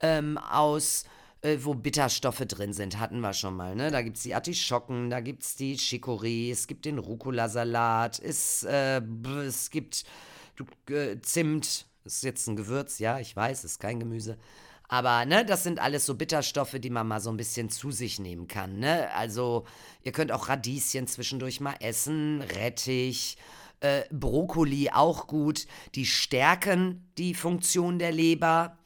ähm, 0.00 0.38
aus, 0.38 1.04
äh, 1.42 1.58
wo 1.60 1.74
Bitterstoffe 1.74 2.46
drin 2.48 2.72
sind. 2.72 2.98
Hatten 2.98 3.20
wir 3.20 3.34
schon 3.34 3.54
mal, 3.54 3.74
ne? 3.74 3.90
Da 3.90 4.00
gibt 4.00 4.16
es 4.16 4.22
die 4.22 4.34
Artischocken, 4.34 5.10
da 5.10 5.20
gibt 5.20 5.42
es 5.42 5.56
die 5.56 5.76
Chicorée, 5.76 6.50
es 6.50 6.66
gibt 6.66 6.86
den 6.86 6.96
Rucola-Salat, 6.98 8.18
es, 8.18 8.62
äh, 8.62 9.02
es 9.46 9.68
gibt 9.68 10.06
du, 10.56 10.92
äh, 10.92 11.20
Zimt, 11.22 11.86
ist 12.04 12.22
jetzt 12.22 12.46
ein 12.48 12.56
Gewürz, 12.56 12.98
ja, 12.98 13.18
ich 13.18 13.34
weiß, 13.34 13.64
ist 13.64 13.80
kein 13.80 14.00
Gemüse. 14.00 14.38
Aber 14.92 15.24
ne, 15.24 15.42
das 15.44 15.62
sind 15.62 15.80
alles 15.80 16.04
so 16.04 16.14
Bitterstoffe, 16.14 16.76
die 16.78 16.90
man 16.90 17.08
mal 17.08 17.20
so 17.20 17.30
ein 17.30 17.38
bisschen 17.38 17.70
zu 17.70 17.90
sich 17.90 18.18
nehmen 18.18 18.46
kann. 18.46 18.78
Ne? 18.78 19.08
Also 19.14 19.64
ihr 20.02 20.12
könnt 20.12 20.30
auch 20.32 20.50
Radieschen 20.50 21.06
zwischendurch 21.06 21.60
mal 21.60 21.76
essen, 21.80 22.42
Rettich, 22.42 23.38
äh, 23.80 24.02
Brokkoli 24.10 24.90
auch 24.90 25.28
gut. 25.28 25.66
Die 25.94 26.04
stärken 26.04 27.10
die 27.16 27.32
Funktion 27.32 27.98
der 27.98 28.12
Leber. 28.12 28.76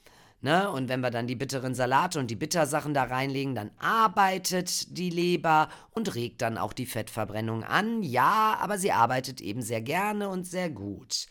Ne? 0.43 0.71
Und 0.71 0.89
wenn 0.89 1.01
wir 1.01 1.11
dann 1.11 1.27
die 1.27 1.35
bitteren 1.35 1.75
Salate 1.75 2.21
und 2.21 2.31
die 2.31 2.37
Bittersachen 2.37 2.95
da 2.95 3.03
reinlegen, 3.03 3.57
dann 3.57 3.73
arbeitet 3.79 4.97
die 4.97 5.11
Leber 5.11 5.69
und 5.91 6.15
regt 6.15 6.41
dann 6.41 6.57
auch 6.57 6.73
die 6.73 6.87
Fettverbrennung 6.87 7.65
an. 7.65 8.05
Ja, 8.05 8.57
aber 8.61 8.79
sie 8.79 8.93
arbeitet 8.93 9.41
eben 9.41 9.61
sehr 9.61 9.81
gerne 9.81 10.29
und 10.29 10.47
sehr 10.47 10.71
gut. 10.71 11.27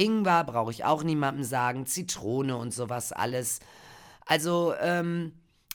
Ingwer 0.00 0.44
brauche 0.44 0.70
ich 0.70 0.84
auch 0.84 1.02
niemandem 1.02 1.44
sagen, 1.44 1.84
Zitrone 1.84 2.56
und 2.56 2.72
sowas 2.72 3.12
alles. 3.12 3.60
Also 4.24 4.72
ähm, 4.80 5.32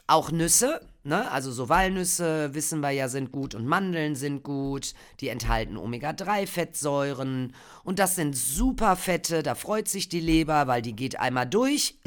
auch 0.07 0.31
Nüsse, 0.31 0.81
ne? 1.03 1.29
Also 1.29 1.51
so 1.51 1.69
Walnüsse 1.69 2.55
wissen 2.55 2.79
wir 2.79 2.89
ja 2.89 3.07
sind 3.07 3.31
gut 3.31 3.53
und 3.53 3.67
Mandeln 3.67 4.15
sind 4.15 4.41
gut. 4.41 4.95
Die 5.19 5.29
enthalten 5.29 5.77
Omega-3-Fettsäuren 5.77 7.53
und 7.83 7.99
das 7.99 8.15
sind 8.15 8.35
super 8.35 8.95
Fette. 8.95 9.43
Da 9.43 9.53
freut 9.53 9.87
sich 9.87 10.09
die 10.09 10.19
Leber, 10.19 10.65
weil 10.65 10.81
die 10.81 10.95
geht 10.95 11.19
einmal 11.19 11.45
durch, 11.45 11.99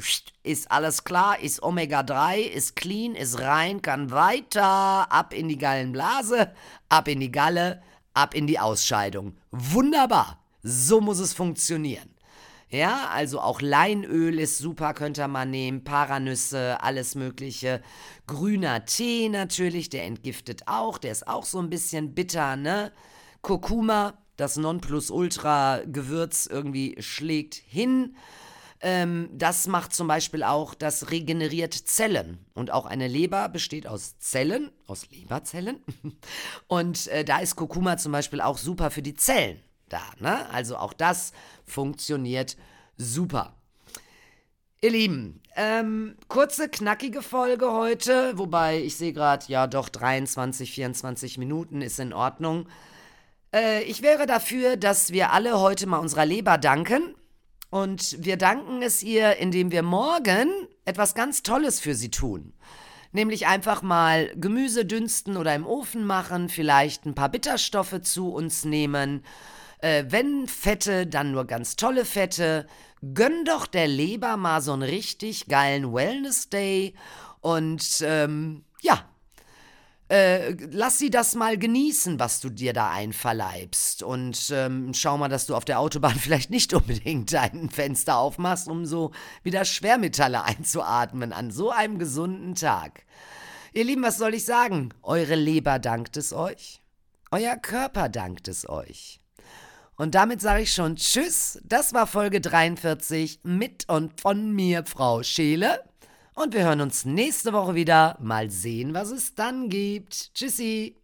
ist 0.42 0.72
alles 0.72 1.04
klar, 1.04 1.38
ist 1.38 1.62
Omega-3, 1.62 2.38
ist 2.38 2.74
clean, 2.74 3.14
ist 3.14 3.38
rein, 3.38 3.80
kann 3.80 4.10
weiter 4.10 5.12
ab 5.12 5.32
in 5.32 5.48
die 5.48 5.58
Gallenblase, 5.58 6.50
ab 6.88 7.06
in 7.06 7.20
die 7.20 7.30
Galle, 7.30 7.80
ab 8.12 8.34
in 8.34 8.48
die 8.48 8.58
Ausscheidung. 8.58 9.36
Wunderbar. 9.52 10.38
So 10.62 11.00
muss 11.00 11.18
es 11.18 11.32
funktionieren. 11.32 12.10
Ja, 12.70 13.08
also 13.08 13.40
auch 13.40 13.62
Leinöl 13.62 14.38
ist 14.38 14.58
super, 14.58 14.92
könnte 14.92 15.26
man 15.26 15.50
nehmen, 15.50 15.84
Paranüsse, 15.84 16.82
alles 16.82 17.14
Mögliche. 17.14 17.80
Grüner 18.26 18.84
Tee 18.84 19.30
natürlich, 19.30 19.88
der 19.88 20.04
entgiftet 20.04 20.64
auch, 20.66 20.98
der 20.98 21.12
ist 21.12 21.26
auch 21.26 21.46
so 21.46 21.60
ein 21.60 21.70
bisschen 21.70 22.14
bitter, 22.14 22.56
ne? 22.56 22.92
Kurkuma, 23.40 24.18
das 24.36 24.58
Nonplusultra-Gewürz 24.58 26.46
irgendwie 26.46 26.96
schlägt 27.00 27.54
hin. 27.54 28.16
Ähm, 28.80 29.30
das 29.32 29.66
macht 29.66 29.94
zum 29.94 30.06
Beispiel 30.06 30.42
auch, 30.42 30.74
das 30.74 31.10
regeneriert 31.10 31.72
Zellen. 31.72 32.44
Und 32.52 32.70
auch 32.70 32.84
eine 32.84 33.08
Leber 33.08 33.48
besteht 33.48 33.86
aus 33.86 34.18
Zellen, 34.18 34.70
aus 34.86 35.08
Leberzellen. 35.10 35.82
Und 36.68 37.06
äh, 37.06 37.24
da 37.24 37.38
ist 37.38 37.56
Kurkuma 37.56 37.96
zum 37.96 38.12
Beispiel 38.12 38.42
auch 38.42 38.58
super 38.58 38.90
für 38.90 39.02
die 39.02 39.14
Zellen 39.14 39.58
da. 39.88 40.02
Ne? 40.18 40.48
Also 40.50 40.76
auch 40.76 40.92
das 40.92 41.32
funktioniert 41.64 42.56
super. 42.96 43.54
Ihr 44.80 44.90
Lieben, 44.90 45.42
ähm, 45.56 46.14
kurze, 46.28 46.68
knackige 46.68 47.20
Folge 47.20 47.72
heute, 47.72 48.38
wobei 48.38 48.80
ich 48.80 48.96
sehe 48.96 49.12
gerade, 49.12 49.44
ja 49.48 49.66
doch, 49.66 49.88
23, 49.88 50.70
24 50.70 51.36
Minuten 51.36 51.82
ist 51.82 51.98
in 51.98 52.12
Ordnung. 52.12 52.68
Äh, 53.52 53.82
ich 53.82 54.02
wäre 54.02 54.26
dafür, 54.26 54.76
dass 54.76 55.12
wir 55.12 55.32
alle 55.32 55.58
heute 55.58 55.88
mal 55.88 55.98
unserer 55.98 56.26
Leber 56.26 56.58
danken. 56.58 57.14
Und 57.70 58.24
wir 58.24 58.36
danken 58.36 58.82
es 58.82 59.02
ihr, 59.02 59.36
indem 59.38 59.72
wir 59.72 59.82
morgen 59.82 60.48
etwas 60.84 61.14
ganz 61.14 61.42
Tolles 61.42 61.80
für 61.80 61.94
sie 61.94 62.10
tun. 62.10 62.54
Nämlich 63.12 63.46
einfach 63.46 63.82
mal 63.82 64.32
Gemüse 64.36 64.84
dünsten 64.84 65.36
oder 65.36 65.54
im 65.56 65.66
Ofen 65.66 66.04
machen, 66.06 66.48
vielleicht 66.48 67.04
ein 67.04 67.14
paar 67.14 67.30
Bitterstoffe 67.30 68.00
zu 68.02 68.32
uns 68.32 68.64
nehmen 68.64 69.24
äh, 69.78 70.04
wenn 70.08 70.46
Fette, 70.46 71.06
dann 71.06 71.32
nur 71.32 71.46
ganz 71.46 71.76
tolle 71.76 72.04
Fette. 72.04 72.66
Gönn 73.14 73.44
doch 73.44 73.66
der 73.66 73.86
Leber 73.86 74.36
mal 74.36 74.60
so 74.60 74.72
einen 74.72 74.82
richtig 74.82 75.46
geilen 75.46 75.92
Wellness-Day. 75.92 76.94
Und 77.40 78.02
ähm, 78.02 78.64
ja, 78.82 79.04
äh, 80.08 80.52
lass 80.70 80.98
sie 80.98 81.10
das 81.10 81.34
mal 81.34 81.58
genießen, 81.58 82.18
was 82.18 82.40
du 82.40 82.48
dir 82.48 82.72
da 82.72 82.90
einverleibst. 82.90 84.02
Und 84.02 84.50
ähm, 84.52 84.94
schau 84.94 85.18
mal, 85.18 85.28
dass 85.28 85.46
du 85.46 85.54
auf 85.54 85.64
der 85.64 85.78
Autobahn 85.78 86.14
vielleicht 86.18 86.50
nicht 86.50 86.72
unbedingt 86.72 87.32
dein 87.32 87.70
Fenster 87.70 88.16
aufmachst, 88.16 88.68
um 88.68 88.86
so 88.86 89.12
wieder 89.42 89.64
Schwermetalle 89.64 90.42
einzuatmen 90.44 91.32
an 91.32 91.50
so 91.50 91.70
einem 91.70 91.98
gesunden 91.98 92.54
Tag. 92.54 93.04
Ihr 93.74 93.84
Lieben, 93.84 94.02
was 94.02 94.18
soll 94.18 94.34
ich 94.34 94.44
sagen? 94.44 94.94
Eure 95.02 95.34
Leber 95.34 95.78
dankt 95.78 96.16
es 96.16 96.32
euch. 96.32 96.80
Euer 97.30 97.56
Körper 97.56 98.08
dankt 98.08 98.48
es 98.48 98.66
euch. 98.66 99.17
Und 100.00 100.14
damit 100.14 100.40
sage 100.40 100.62
ich 100.62 100.72
schon 100.72 100.94
Tschüss. 100.94 101.60
Das 101.64 101.92
war 101.92 102.06
Folge 102.06 102.40
43 102.40 103.40
mit 103.42 103.88
und 103.88 104.20
von 104.20 104.52
mir, 104.52 104.84
Frau 104.86 105.24
Scheele. 105.24 105.82
Und 106.34 106.54
wir 106.54 106.62
hören 106.62 106.80
uns 106.80 107.04
nächste 107.04 107.52
Woche 107.52 107.74
wieder. 107.74 108.16
Mal 108.20 108.48
sehen, 108.48 108.94
was 108.94 109.10
es 109.10 109.34
dann 109.34 109.68
gibt. 109.68 110.32
Tschüssi. 110.34 110.97